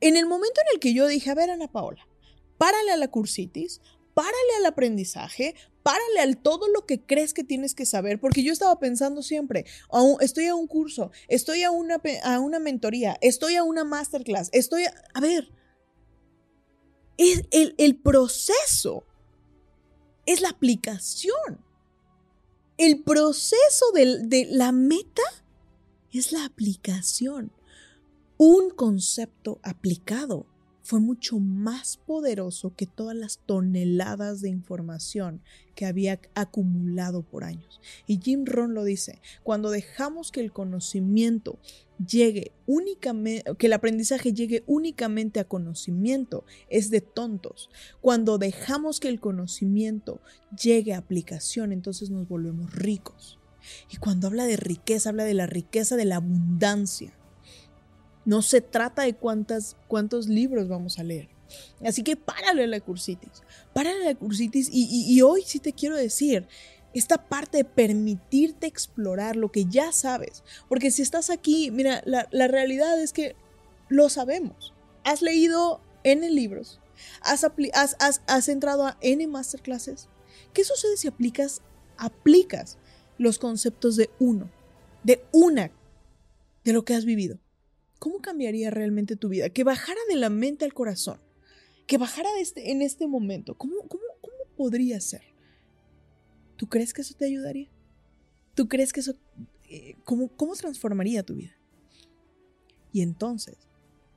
En 0.00 0.16
el 0.16 0.26
momento 0.26 0.60
en 0.60 0.74
el 0.74 0.80
que 0.80 0.92
yo 0.92 1.06
dije, 1.06 1.30
a 1.30 1.34
ver, 1.34 1.50
Ana 1.50 1.72
Paola, 1.72 2.06
párale 2.58 2.92
a 2.92 2.96
la 2.96 3.08
cursitis, 3.08 3.80
párale 4.12 4.56
al 4.58 4.66
aprendizaje, 4.66 5.54
párale 5.84 6.20
al 6.20 6.38
todo 6.38 6.66
lo 6.68 6.86
que 6.86 7.00
crees 7.00 7.32
que 7.32 7.44
tienes 7.44 7.74
que 7.74 7.86
saber, 7.86 8.18
porque 8.18 8.42
yo 8.42 8.52
estaba 8.52 8.76
pensando 8.80 9.22
siempre, 9.22 9.66
estoy 10.20 10.46
a 10.46 10.56
un 10.56 10.66
curso, 10.66 11.12
estoy 11.28 11.62
a 11.62 11.70
una, 11.70 12.00
a 12.24 12.40
una 12.40 12.58
mentoría, 12.58 13.16
estoy 13.20 13.54
a 13.54 13.62
una 13.62 13.84
masterclass, 13.84 14.48
estoy 14.52 14.86
a, 14.86 14.94
a 15.14 15.20
ver, 15.20 15.52
es 17.18 17.44
el, 17.52 17.76
el 17.78 17.96
proceso 17.96 19.04
es 20.26 20.40
la 20.40 20.48
aplicación. 20.48 21.62
El 22.76 23.02
proceso 23.02 23.92
de, 23.94 24.20
de 24.20 24.46
la 24.50 24.72
meta 24.72 25.22
es 26.12 26.32
la 26.32 26.44
aplicación. 26.44 27.52
Un 28.36 28.70
concepto 28.70 29.60
aplicado 29.62 30.46
fue 30.84 31.00
mucho 31.00 31.40
más 31.40 31.96
poderoso 31.96 32.74
que 32.76 32.84
todas 32.86 33.16
las 33.16 33.38
toneladas 33.46 34.42
de 34.42 34.50
información 34.50 35.40
que 35.74 35.86
había 35.86 36.20
acumulado 36.34 37.22
por 37.22 37.42
años. 37.42 37.80
Y 38.06 38.20
Jim 38.20 38.44
Ron 38.44 38.74
lo 38.74 38.84
dice, 38.84 39.22
cuando 39.42 39.70
dejamos 39.70 40.30
que 40.30 40.40
el 40.40 40.52
conocimiento 40.52 41.58
llegue 42.06 42.52
únicamente, 42.66 43.56
que 43.56 43.66
el 43.66 43.72
aprendizaje 43.72 44.34
llegue 44.34 44.62
únicamente 44.66 45.40
a 45.40 45.48
conocimiento, 45.48 46.44
es 46.68 46.90
de 46.90 47.00
tontos. 47.00 47.70
Cuando 48.02 48.36
dejamos 48.36 49.00
que 49.00 49.08
el 49.08 49.20
conocimiento 49.20 50.20
llegue 50.62 50.92
a 50.92 50.98
aplicación, 50.98 51.72
entonces 51.72 52.10
nos 52.10 52.28
volvemos 52.28 52.74
ricos. 52.74 53.38
Y 53.90 53.96
cuando 53.96 54.26
habla 54.26 54.44
de 54.44 54.58
riqueza, 54.58 55.08
habla 55.08 55.24
de 55.24 55.32
la 55.32 55.46
riqueza 55.46 55.96
de 55.96 56.04
la 56.04 56.16
abundancia. 56.16 57.14
No 58.24 58.42
se 58.42 58.60
trata 58.60 59.02
de 59.02 59.14
cuántas, 59.14 59.76
cuántos 59.88 60.28
libros 60.28 60.68
vamos 60.68 60.98
a 60.98 61.04
leer. 61.04 61.28
Así 61.84 62.02
que 62.02 62.16
párale 62.16 62.64
a 62.64 62.66
la 62.66 62.80
cursitis. 62.80 63.42
Párale 63.72 64.04
la 64.04 64.14
cursitis. 64.14 64.68
Y, 64.72 65.20
hoy 65.22 65.42
sí 65.46 65.58
te 65.58 65.72
quiero 65.72 65.96
decir, 65.96 66.46
esta 66.94 67.18
parte 67.18 67.58
de 67.58 67.64
permitirte 67.64 68.66
explorar 68.66 69.36
lo 69.36 69.50
que 69.50 69.66
ya 69.66 69.92
sabes. 69.92 70.42
Porque 70.68 70.90
si 70.90 71.02
estás 71.02 71.30
aquí, 71.30 71.70
mira, 71.70 72.02
la, 72.06 72.48
realidad 72.48 73.00
es 73.00 73.12
que 73.12 73.36
lo 73.88 74.08
sabemos. 74.08 74.72
Has 75.04 75.20
leído 75.20 75.80
N 76.02 76.28
libros, 76.30 76.80
has, 77.20 77.44
has, 77.74 78.22
has 78.26 78.48
entrado 78.48 78.86
a 78.86 78.96
N 79.00 79.26
masterclasses. 79.26 80.08
¿Qué 80.52 80.64
sucede 80.64 80.96
si 80.96 81.08
aplicas, 81.08 81.60
aplicas 81.98 82.78
los 83.18 83.38
conceptos 83.38 83.96
de 83.96 84.10
uno, 84.18 84.50
de 85.02 85.24
una, 85.32 85.70
de 86.64 86.72
lo 86.72 86.84
que 86.84 86.94
has 86.94 87.04
vivido? 87.04 87.38
¿Cómo 88.04 88.20
cambiaría 88.20 88.70
realmente 88.70 89.16
tu 89.16 89.30
vida? 89.30 89.48
Que 89.48 89.64
bajara 89.64 89.98
de 90.10 90.16
la 90.16 90.28
mente 90.28 90.66
al 90.66 90.74
corazón, 90.74 91.22
que 91.86 91.96
bajara 91.96 92.28
este, 92.38 92.70
en 92.70 92.82
este 92.82 93.06
momento. 93.06 93.56
¿Cómo, 93.56 93.76
cómo, 93.88 94.02
cómo 94.20 94.36
podría 94.58 95.00
ser? 95.00 95.22
¿Tú 96.56 96.68
crees 96.68 96.92
que 96.92 97.00
eso 97.00 97.14
te 97.14 97.24
ayudaría? 97.24 97.70
¿Tú 98.54 98.68
crees 98.68 98.92
que 98.92 99.00
eso... 99.00 99.14
Eh, 99.70 99.96
¿cómo, 100.04 100.28
¿Cómo 100.36 100.54
transformaría 100.54 101.22
tu 101.22 101.36
vida? 101.36 101.52
Y 102.92 103.00
entonces, 103.00 103.56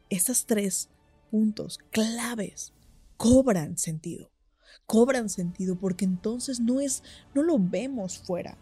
estos 0.10 0.46
tres 0.46 0.90
puntos 1.32 1.78
claves 1.90 2.74
cobran 3.16 3.78
sentido. 3.78 4.30
Cobran 4.86 5.30
sentido 5.30 5.80
porque 5.80 6.04
entonces 6.04 6.60
no 6.60 6.82
es, 6.82 7.04
no 7.34 7.42
lo 7.42 7.58
vemos 7.58 8.18
fuera. 8.18 8.58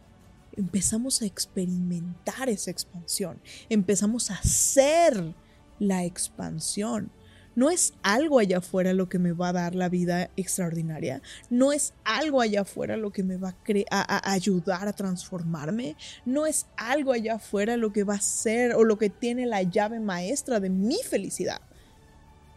Empezamos 0.57 1.21
a 1.21 1.25
experimentar 1.25 2.49
esa 2.49 2.71
expansión. 2.71 3.41
Empezamos 3.69 4.31
a 4.31 4.35
hacer 4.35 5.35
la 5.79 6.03
expansión. 6.05 7.11
No 7.55 7.69
es 7.69 7.93
algo 8.03 8.39
allá 8.39 8.57
afuera 8.57 8.93
lo 8.93 9.07
que 9.07 9.17
me 9.17 9.31
va 9.31 9.49
a 9.49 9.53
dar 9.53 9.75
la 9.75 9.87
vida 9.87 10.29
extraordinaria. 10.35 11.21
No 11.49 11.71
es 11.71 11.93
algo 12.03 12.41
allá 12.41 12.61
afuera 12.61 12.97
lo 12.97 13.11
que 13.11 13.23
me 13.23 13.37
va 13.37 13.55
a, 13.89 14.31
ayudar 14.31 14.89
a 14.89 14.93
transformarme. 14.93 15.95
No 16.25 16.45
es 16.45 16.65
algo 16.75 17.13
allá 17.13 17.35
afuera 17.35 17.77
lo 17.77 17.93
que 17.93 18.03
va 18.03 18.15
a 18.15 18.21
ser 18.21 18.75
o 18.75 18.83
lo 18.83 18.97
que 18.97 19.09
tiene 19.09 19.45
la 19.45 19.63
llave 19.63 20.01
maestra 20.01 20.59
de 20.59 20.69
mi 20.69 20.97
felicidad. 20.97 21.61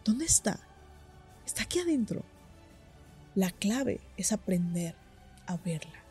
¿Dónde 0.03 0.25
está? 0.25 0.59
Está 1.45 1.63
aquí 1.63 1.79
adentro. 1.79 2.25
La 3.35 3.51
clave 3.51 4.01
es 4.17 4.33
aprender 4.33 4.95
a 5.47 5.55
verla. 5.55 6.08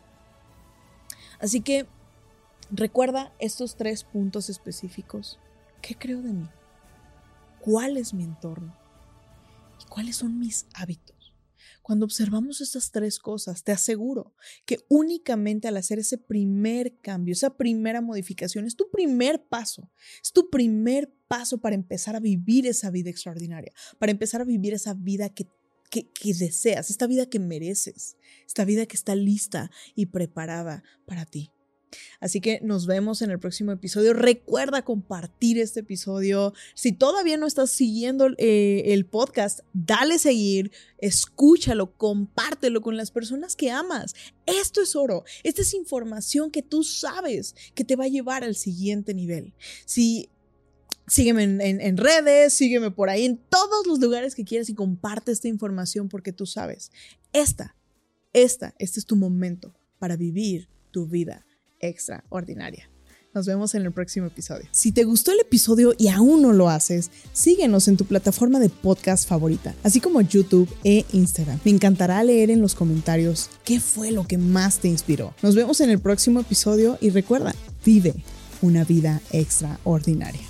Así 1.38 1.60
que 1.60 1.86
recuerda 2.70 3.32
estos 3.38 3.76
tres 3.76 4.04
puntos 4.04 4.50
específicos. 4.50 5.38
¿Qué 5.80 5.94
creo 5.94 6.22
de 6.22 6.32
mí? 6.32 6.48
¿Cuál 7.60 7.96
es 7.96 8.14
mi 8.14 8.24
entorno? 8.24 8.76
¿Y 9.80 9.88
cuáles 9.88 10.16
son 10.16 10.38
mis 10.38 10.66
hábitos? 10.74 11.18
Cuando 11.82 12.04
observamos 12.04 12.60
estas 12.60 12.90
tres 12.90 13.18
cosas, 13.18 13.64
te 13.64 13.72
aseguro 13.72 14.34
que 14.66 14.80
únicamente 14.88 15.68
al 15.68 15.76
hacer 15.78 15.98
ese 15.98 16.18
primer 16.18 17.00
cambio, 17.00 17.32
esa 17.32 17.56
primera 17.56 18.02
modificación, 18.02 18.66
es 18.66 18.76
tu 18.76 18.90
primer 18.90 19.46
paso, 19.48 19.90
es 20.22 20.32
tu 20.32 20.50
primer 20.50 21.10
paso 21.28 21.58
para 21.58 21.74
empezar 21.74 22.14
a 22.14 22.20
vivir 22.20 22.66
esa 22.66 22.90
vida 22.90 23.08
extraordinaria, 23.08 23.72
para 23.98 24.12
empezar 24.12 24.42
a 24.42 24.44
vivir 24.44 24.74
esa 24.74 24.92
vida 24.92 25.30
que 25.30 25.46
que, 25.88 26.08
deseas, 26.22 26.90
esta 26.90 27.06
vida 27.06 27.26
que 27.26 27.38
mereces, 27.38 28.16
esta 28.46 28.64
vida 28.64 28.86
que 28.86 28.96
está 28.96 29.14
lista 29.14 29.70
y 29.94 30.06
preparada 30.06 30.82
para 31.06 31.24
ti. 31.24 31.50
Así 32.20 32.42
que 32.42 32.60
nos 32.62 32.86
vemos 32.86 33.22
en 33.22 33.30
el 33.30 33.38
próximo 33.38 33.72
episodio. 33.72 34.12
Recuerda 34.12 34.84
compartir 34.84 35.58
este 35.58 35.80
episodio. 35.80 36.52
Si 36.74 36.92
todavía 36.92 37.38
no 37.38 37.46
estás 37.46 37.70
siguiendo 37.70 38.28
eh, 38.36 38.82
el 38.86 39.06
podcast, 39.06 39.60
dale 39.72 40.18
seguir, 40.18 40.70
escúchalo, 40.98 41.96
compártelo 41.96 42.82
con 42.82 42.98
las 42.98 43.10
personas 43.10 43.56
que 43.56 43.70
amas. 43.70 44.14
Esto 44.44 44.82
es 44.82 44.96
oro. 44.96 45.24
Esta 45.44 45.62
es 45.62 45.72
información 45.72 46.50
que 46.50 46.62
tú 46.62 46.84
sabes 46.84 47.54
que 47.74 47.84
te 47.84 47.96
va 47.96 48.04
a 48.04 48.08
llevar 48.08 48.44
al 48.44 48.54
siguiente 48.54 49.14
nivel. 49.14 49.54
Si 49.86 50.28
Sígueme 51.08 51.42
en, 51.42 51.96
redes, 51.96 52.52
sígueme 52.52 52.90
por 52.90 53.08
ahí, 53.08 53.24
en 53.24 53.38
todos 53.38 53.86
los 53.86 53.98
lugares 53.98 54.34
que 54.34 54.44
quieras 54.44 54.68
y 54.68 54.74
comparte 54.74 55.32
esta 55.32 55.48
información 55.48 56.08
porque 56.08 56.32
tú 56.32 56.46
sabes, 56.46 56.90
esta, 57.32 57.76
esta, 58.32 58.74
este 58.78 59.00
es 59.00 59.06
tu 59.06 59.16
momento 59.16 59.74
para 59.98 60.16
vivir 60.16 60.68
tu 60.90 61.06
vida 61.06 61.46
extraordinaria. 61.80 62.90
Nos 63.34 63.46
vemos 63.46 63.74
en 63.74 63.82
el 63.82 63.92
próximo 63.92 64.26
episodio. 64.26 64.66
Si 64.72 64.90
te 64.90 65.04
gustó 65.04 65.32
el 65.32 65.40
episodio 65.40 65.94
y 65.98 66.08
aún 66.08 66.42
no 66.42 66.52
lo 66.52 66.70
haces, 66.70 67.10
síguenos 67.32 67.86
en 67.86 67.96
tu 67.96 68.04
plataforma 68.04 68.58
de 68.58 68.70
podcast 68.70 69.28
favorita, 69.28 69.74
así 69.82 70.00
como 70.00 70.22
YouTube 70.22 70.68
e 70.82 71.04
Instagram. 71.12 71.60
Me 71.64 71.70
encantará 71.70 72.24
leer 72.24 72.50
en 72.50 72.62
los 72.62 72.74
comentarios 72.74 73.50
qué 73.64 73.80
fue 73.80 74.12
lo 74.12 74.26
que 74.26 74.38
más 74.38 74.78
te 74.78 74.88
inspiró. 74.88 75.34
Nos 75.42 75.54
vemos 75.54 75.80
en 75.80 75.90
el 75.90 76.00
próximo 76.00 76.40
episodio 76.40 76.96
y 77.00 77.10
recuerda, 77.10 77.54
vive 77.84 78.14
una 78.62 78.84
vida 78.84 79.20
extraordinaria. 79.30 80.47